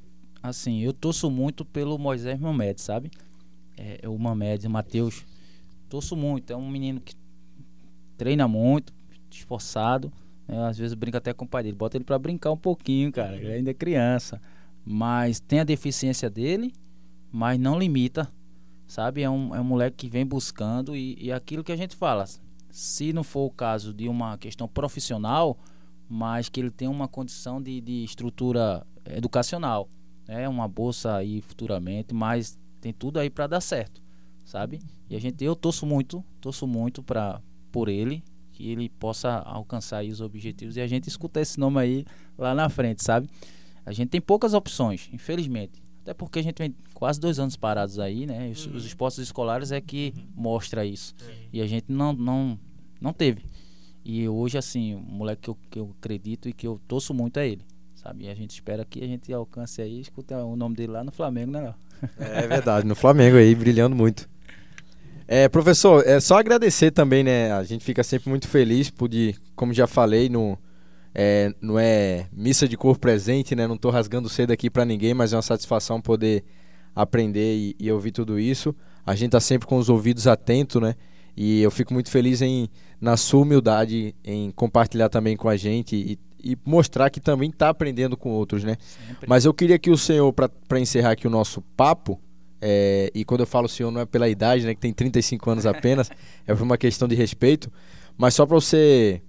[0.43, 3.11] assim, eu torço muito pelo Moisés Mamed, sabe?
[3.77, 5.25] É, é o Mamed, o Matheus.
[5.89, 7.15] Torço muito, é um menino que
[8.17, 8.93] treina muito,
[9.31, 10.11] esforçado,
[10.47, 10.67] né?
[10.67, 11.77] Às vezes brinca até com o pai dele.
[11.77, 13.37] Bota ele para brincar um pouquinho, cara.
[13.37, 14.41] Ele ainda é criança.
[14.85, 16.73] Mas tem a deficiência dele,
[17.31, 18.31] mas não limita.
[18.87, 19.23] Sabe?
[19.23, 20.95] É um, é um moleque que vem buscando.
[20.95, 22.25] E, e aquilo que a gente fala.
[22.71, 25.59] Se não for o caso de uma questão profissional,
[26.09, 29.89] mas que ele tem uma condição de, de estrutura educacional.
[30.27, 30.49] Né?
[30.49, 34.03] Uma bolsa aí futuramente, mas tem tudo aí para dar certo,
[34.45, 34.81] sabe?
[35.09, 37.41] E a gente, eu torço muito, torço muito para
[37.73, 38.23] por ele,
[38.57, 42.07] que ele possa alcançar os objetivos e a gente escuta esse nome aí
[42.39, 43.29] lá na frente, sabe?
[43.85, 45.83] A gente tem poucas opções, infelizmente.
[46.01, 48.49] Até porque a gente vem quase dois anos parados aí, né?
[48.49, 48.77] Os, uhum.
[48.77, 50.25] os esportes escolares é que uhum.
[50.35, 51.15] mostra isso.
[51.21, 51.35] Uhum.
[51.53, 52.59] E a gente não, não,
[52.99, 53.45] não teve.
[54.03, 57.39] E hoje, assim, o moleque que eu, que eu acredito e que eu torço muito
[57.39, 57.63] é ele.
[57.95, 58.25] Sabe?
[58.25, 61.13] E a gente espera que a gente alcance aí, escute o nome dele lá no
[61.13, 61.75] Flamengo, né?
[62.19, 64.29] É verdade, no Flamengo aí, brilhando muito.
[65.29, 67.53] É, professor, é só agradecer também, né?
[67.53, 70.57] A gente fica sempre muito feliz por, de, como já falei, no,
[71.13, 73.67] é, não é missa de cor presente, né?
[73.67, 76.45] Não estou rasgando cedo aqui para ninguém, mas é uma satisfação poder
[76.95, 78.75] aprender e, e, ouvir tudo isso.
[79.05, 80.95] A gente tá sempre com os ouvidos atentos, né?
[81.37, 82.69] E eu fico muito feliz em,
[83.01, 86.19] na sua humildade, em compartilhar também com a gente e,
[86.53, 88.77] e mostrar que também está aprendendo com outros, né?
[88.81, 89.27] Sempre.
[89.29, 92.21] Mas eu queria que o senhor, para encerrar aqui o nosso papo,
[92.69, 94.75] é, e quando eu falo senhor, não é pela idade, né?
[94.75, 96.11] Que tem 35 anos apenas,
[96.45, 97.71] é por uma questão de respeito.
[98.19, 99.23] Mas só para você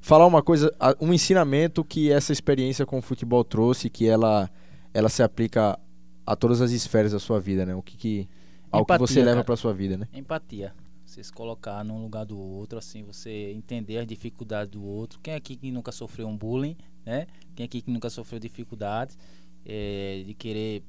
[0.00, 4.50] falar uma coisa, um ensinamento que essa experiência com o futebol trouxe, que ela,
[4.92, 5.78] ela se aplica
[6.26, 7.72] a todas as esferas da sua vida, né?
[7.72, 8.28] O que, que
[8.68, 10.08] ao que você leva para sua vida, né?
[10.12, 10.74] Empatia.
[11.04, 15.20] Você se colocar num lugar do outro, assim, você entender as dificuldades do outro.
[15.22, 17.28] Quem aqui que nunca sofreu um bullying, né?
[17.54, 19.16] Quem aqui que nunca sofreu dificuldades
[19.64, 20.82] é, de querer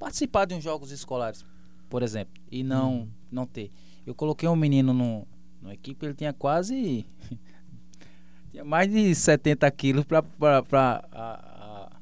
[0.00, 1.44] participar de uns jogos escolares,
[1.90, 3.08] por exemplo, e não, uhum.
[3.30, 3.70] não ter.
[4.06, 5.28] Eu coloquei um menino no,
[5.60, 7.06] na equipe, ele tinha quase.
[8.50, 10.24] tinha mais de 70 quilos para
[10.72, 11.96] a, a,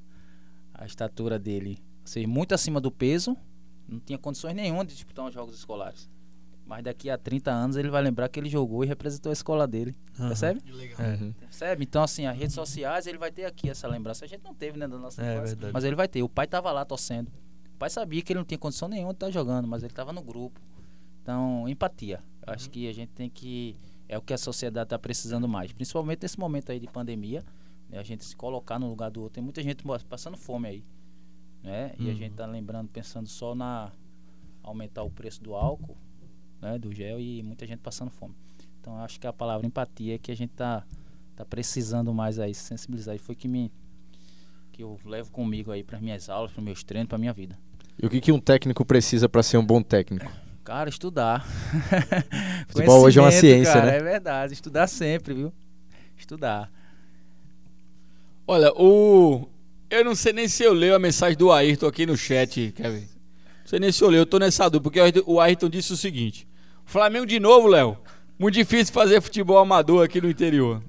[0.74, 1.82] a estatura dele.
[2.02, 3.36] Ou seja, muito acima do peso.
[3.86, 6.08] Não tinha condições nenhuma de disputar os jogos escolares.
[6.64, 9.66] Mas daqui a 30 anos ele vai lembrar que ele jogou e representou a escola
[9.66, 9.96] dele.
[10.18, 10.28] Aham.
[10.28, 10.62] Percebe?
[10.98, 11.32] É.
[11.40, 11.84] Percebe?
[11.84, 14.24] Então, assim, as redes sociais, ele vai ter aqui essa lembrança.
[14.26, 15.70] A gente não teve, né, da nossa É infância.
[15.72, 16.22] Mas ele vai ter.
[16.22, 17.32] O pai tava lá torcendo.
[17.78, 20.12] O pai sabia que ele não tinha condição nenhuma de estar jogando, mas ele tava
[20.12, 20.60] no grupo.
[21.22, 22.20] Então, empatia.
[22.44, 23.76] Eu acho que a gente tem que.
[24.08, 25.70] É o que a sociedade está precisando mais.
[25.72, 27.44] Principalmente nesse momento aí de pandemia.
[27.88, 29.34] né, a gente se colocar no lugar do outro.
[29.34, 30.84] Tem muita gente passando fome aí.
[31.62, 31.94] Né?
[32.00, 32.16] E a Uhum.
[32.16, 33.92] gente tá lembrando, pensando só na
[34.62, 35.96] aumentar o preço do álcool,
[36.60, 38.34] né, do gel e muita gente passando fome.
[38.80, 40.84] Então acho que a palavra empatia é que a gente tá,
[41.36, 43.14] tá precisando mais aí, se sensibilizar.
[43.14, 43.70] E foi que me
[44.72, 47.58] que eu levo comigo aí para minhas aulas, para meus treinos, para minha vida.
[48.00, 50.30] E o que, que um técnico precisa para ser um bom técnico?
[50.64, 51.46] Cara, estudar.
[52.68, 53.96] Futebol hoje é uma ciência, cara, né?
[53.96, 55.52] É verdade, estudar sempre, viu?
[56.16, 56.70] Estudar.
[58.46, 59.48] Olha, o.
[59.90, 63.00] Eu não sei nem se eu leio a mensagem do Ayrton aqui no chat, Kevin.
[63.00, 65.68] Não sei nem se eu leio, eu tô nessa dúvida, porque o Ayrton- o Ayrton
[65.70, 66.46] disse o seguinte:
[66.84, 67.96] Flamengo de novo, Léo.
[68.38, 70.82] Muito difícil fazer futebol amador aqui no interior.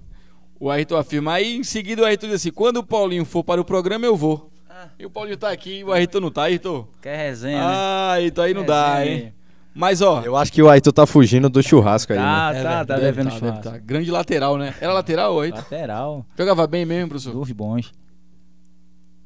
[0.59, 1.33] O Ayrton afirma.
[1.33, 4.15] Aí em seguida o Ayrton diz assim: quando o Paulinho for para o programa, eu
[4.15, 4.48] vou.
[4.97, 6.87] E o Paulinho tá aqui e o Ayrton não tá, Ayrton.
[7.01, 7.65] Quer resenha, né?
[7.75, 9.33] Ah, Ayrton aí não dá, hein?
[9.73, 10.21] Mas ó.
[10.25, 12.25] Eu acho que o Aito tá fugindo do churrasco aí, né?
[12.25, 13.63] Tá, É tá, tá deve devendo tá, deve churrasco.
[13.71, 13.77] tá.
[13.77, 14.73] Grande lateral, né?
[14.81, 15.57] Era lateral, Ayrton?
[15.59, 17.33] Lateral, Jogava bem mesmo, professor?
[17.33, 17.91] dos bons.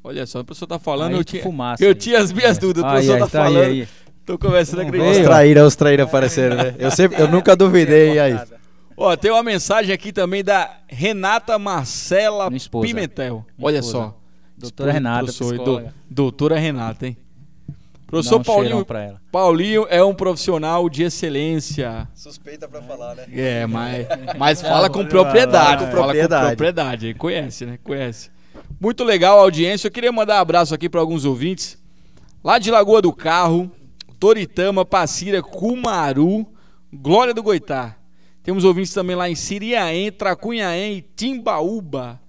[0.02, 1.94] Olha só, o professor tá falando, eu Ayrton tinha, fumaça eu aí.
[1.94, 3.88] tinha as minhas dúvidas, o professor aí, tá tá aí, falando, aí.
[4.26, 4.98] tô conversando Não aqui.
[4.98, 5.10] veio.
[5.12, 6.74] Os traíra, os traíra apareceram, né?
[6.78, 8.38] Eu, sempre, eu nunca duvidei, aí?
[8.96, 12.48] Ó, tem uma mensagem aqui também da Renata Marcela.
[12.82, 13.44] Pimentel.
[13.58, 13.92] Minha Olha esposa.
[13.98, 14.23] só.
[14.68, 15.94] Doutora Renata, professor, e do- psicóloga.
[16.10, 17.16] doutora Renata, hein?
[18.06, 19.20] Professor um Paulinho, pra ela.
[19.32, 22.06] Paulinho é um profissional de excelência.
[22.14, 23.24] Suspeita pra falar, né?
[23.32, 24.06] É, mas,
[24.38, 25.84] mas fala com propriedade.
[25.84, 26.46] com Fala com propriedade.
[26.48, 27.06] propriedade.
[27.06, 27.78] Ele Conhece, né?
[27.82, 28.30] Conhece.
[28.80, 29.88] Muito legal a audiência.
[29.88, 31.76] Eu queria mandar um abraço aqui para alguns ouvintes.
[32.44, 33.70] Lá de Lagoa do Carro,
[34.20, 36.46] Toritama, Passira, Cumaru,
[36.92, 37.96] Glória do Goitá.
[38.44, 42.20] Temos ouvintes também lá em Siriaém, Tracunhaém e Timbaúba.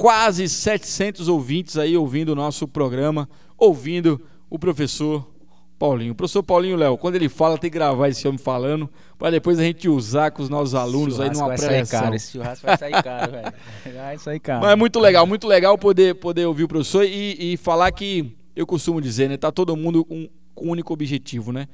[0.00, 3.28] Quase 700 ouvintes aí ouvindo o nosso programa,
[3.58, 5.30] ouvindo o professor
[5.78, 6.12] Paulinho.
[6.12, 8.88] O professor Paulinho, Léo, quando ele fala, tem que gravar esse homem falando,
[9.18, 12.00] para depois a gente usar com os nossos alunos aí numa vai sair pré-eleção.
[12.00, 13.52] caro, esse churrasco vai sair caro, velho.
[13.94, 14.62] Vai sair caro.
[14.62, 18.34] Mas é muito legal, muito legal poder, poder ouvir o professor e, e falar que
[18.56, 19.36] eu costumo dizer, né?
[19.36, 21.68] Tá todo mundo com, com um único objetivo, né?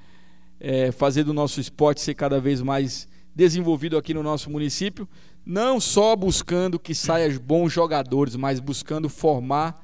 [0.59, 3.07] É fazer do nosso esporte ser cada vez mais
[3.37, 5.09] desenvolvido aqui no nosso município,
[5.47, 9.81] não só buscando que saiam bons jogadores, mas buscando formar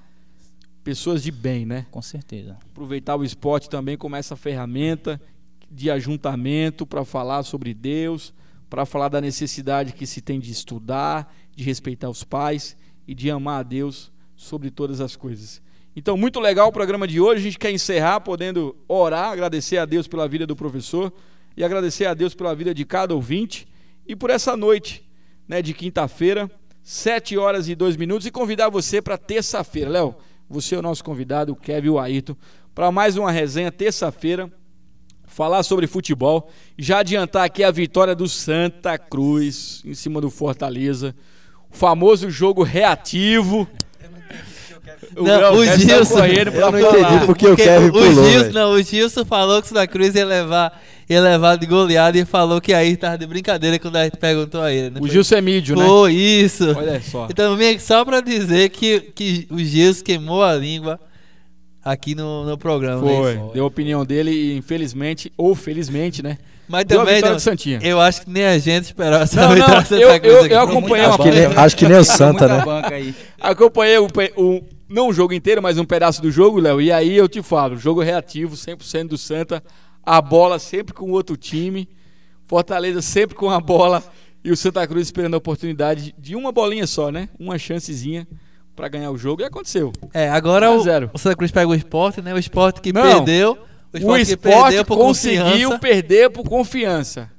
[0.82, 1.86] pessoas de bem, né?
[1.92, 2.58] Com certeza.
[2.72, 5.20] aproveitar o esporte também como essa ferramenta
[5.70, 8.34] de ajuntamento para falar sobre Deus,
[8.68, 13.30] para falar da necessidade que se tem de estudar, de respeitar os pais e de
[13.30, 15.62] amar a Deus sobre todas as coisas.
[15.94, 17.40] Então, muito legal o programa de hoje.
[17.40, 21.12] A gente quer encerrar podendo orar, agradecer a Deus pela vida do professor
[21.56, 23.68] e agradecer a Deus pela vida de cada ouvinte
[24.06, 25.04] e por essa noite,
[25.48, 26.50] né, de quinta-feira,
[26.82, 29.90] 7 horas e 2 minutos e convidar você para terça-feira.
[29.90, 30.14] Léo,
[30.48, 32.36] você é o nosso convidado, o Kevin e o Ayrton,
[32.74, 34.50] para mais uma resenha terça-feira,
[35.26, 36.50] falar sobre futebol.
[36.78, 41.14] Já adiantar aqui a vitória do Santa Cruz em cima do Fortaleza.
[41.70, 43.66] O famoso jogo reativo.
[45.14, 47.00] Não, Léo o saiu Gilson- correndo pra Eu não falar.
[47.12, 48.52] entendi porque o Kevin o, pulou, Gilson, velho.
[48.52, 52.60] não, o Gilson falou que o Santa Cruz ia levar, levar de goleada e falou
[52.60, 54.90] que aí tava de brincadeira quando a gente perguntou a ele.
[54.90, 55.00] Né?
[55.00, 55.84] O Gilson é mídio, né?
[55.86, 56.74] Foi isso.
[56.76, 57.26] Olha só.
[57.30, 60.98] Então, vim aqui só pra dizer que, que o Gilson queimou a língua
[61.84, 63.02] aqui no, no programa.
[63.02, 63.16] né?
[63.16, 66.38] Foi, deu a opinião dele e infelizmente, ou felizmente, né?
[66.68, 67.80] Mas Deu a também, não, do Santinha.
[67.82, 70.46] eu acho que nem a gente esperava essa Não, não, vitória do Santa eu- eu-
[70.46, 72.64] eu acompanhei Acho uma que, nem, acho que nem o Santa, né?
[73.40, 76.80] Acompanhei o, o- não o jogo inteiro, mas um pedaço do jogo, Léo.
[76.80, 79.62] E aí eu te falo, jogo reativo, 100% do Santa,
[80.04, 81.88] a bola sempre com o outro time,
[82.44, 84.02] Fortaleza sempre com a bola
[84.44, 87.28] e o Santa Cruz esperando a oportunidade de uma bolinha só, né?
[87.38, 88.26] Uma chancezinha
[88.74, 89.92] pra ganhar o jogo e aconteceu.
[90.12, 91.10] É, agora o, zero.
[91.14, 92.34] o Santa Cruz pega o esporte, né?
[92.34, 93.02] O esporte que Não.
[93.02, 93.52] perdeu.
[93.92, 95.78] O O esporte, que esporte perdeu por conseguiu confiança.
[95.78, 97.30] perder por confiança.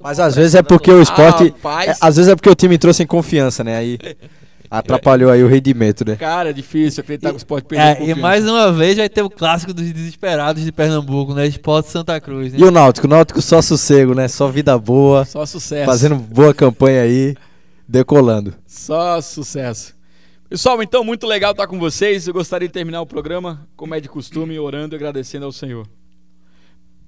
[0.00, 1.44] Mas às vezes é porque o esporte.
[1.44, 1.88] Rapaz.
[1.90, 3.76] é, às vezes é porque o time entrou sem confiança, né?
[3.78, 3.98] Aí
[4.70, 6.16] atrapalhou aí o rendimento, né?
[6.16, 9.22] Cara, é difícil acreditar que o esporte perdeu É, e mais uma vez vai ter
[9.22, 11.46] o clássico dos desesperados de Pernambuco, né?
[11.46, 12.58] Esporte Santa Cruz, né?
[12.60, 13.06] E o Náutico?
[13.06, 14.28] O Náutico só sossego, né?
[14.28, 15.86] Só vida boa, Só sucesso.
[15.86, 17.34] fazendo boa campanha aí,
[17.88, 18.54] decolando.
[18.66, 19.94] Só sucesso.
[20.48, 22.28] Pessoal, então, muito legal estar com vocês.
[22.28, 25.86] Eu gostaria de terminar o programa, como é de costume, orando e agradecendo ao Senhor.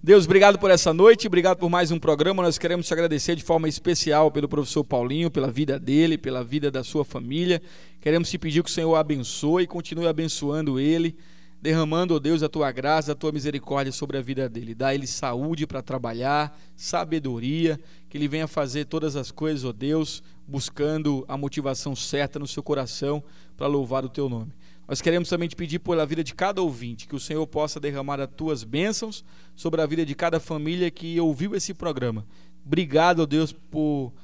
[0.00, 2.40] Deus, obrigado por essa noite, obrigado por mais um programa.
[2.40, 6.70] Nós queremos te agradecer de forma especial pelo professor Paulinho, pela vida dele, pela vida
[6.70, 7.60] da sua família.
[8.00, 11.16] Queremos te pedir que o Senhor abençoe e continue abençoando ele,
[11.60, 14.72] derramando, oh Deus, a tua graça, a tua misericórdia sobre a vida dele.
[14.72, 17.78] Dá ele saúde para trabalhar, sabedoria,
[18.08, 22.46] que ele venha fazer todas as coisas, ó oh Deus, buscando a motivação certa no
[22.46, 23.20] seu coração
[23.56, 24.52] para louvar o teu nome.
[24.88, 28.18] Nós queremos também te pedir pela vida de cada ouvinte, que o Senhor possa derramar
[28.20, 29.22] as tuas bênçãos
[29.54, 32.26] sobre a vida de cada família que ouviu esse programa.
[32.64, 34.14] Obrigado, ó Deus, por,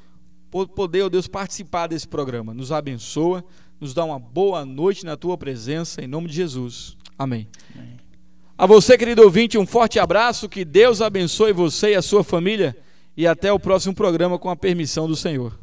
[0.50, 2.54] por poder, ó Deus, participar desse programa.
[2.54, 3.44] Nos abençoa,
[3.78, 6.96] nos dá uma boa noite na tua presença, em nome de Jesus.
[7.18, 7.46] Amém.
[7.74, 7.98] Amém.
[8.56, 12.74] A você, querido ouvinte, um forte abraço, que Deus abençoe você e a sua família,
[13.14, 15.58] e até o próximo programa com a permissão do Senhor.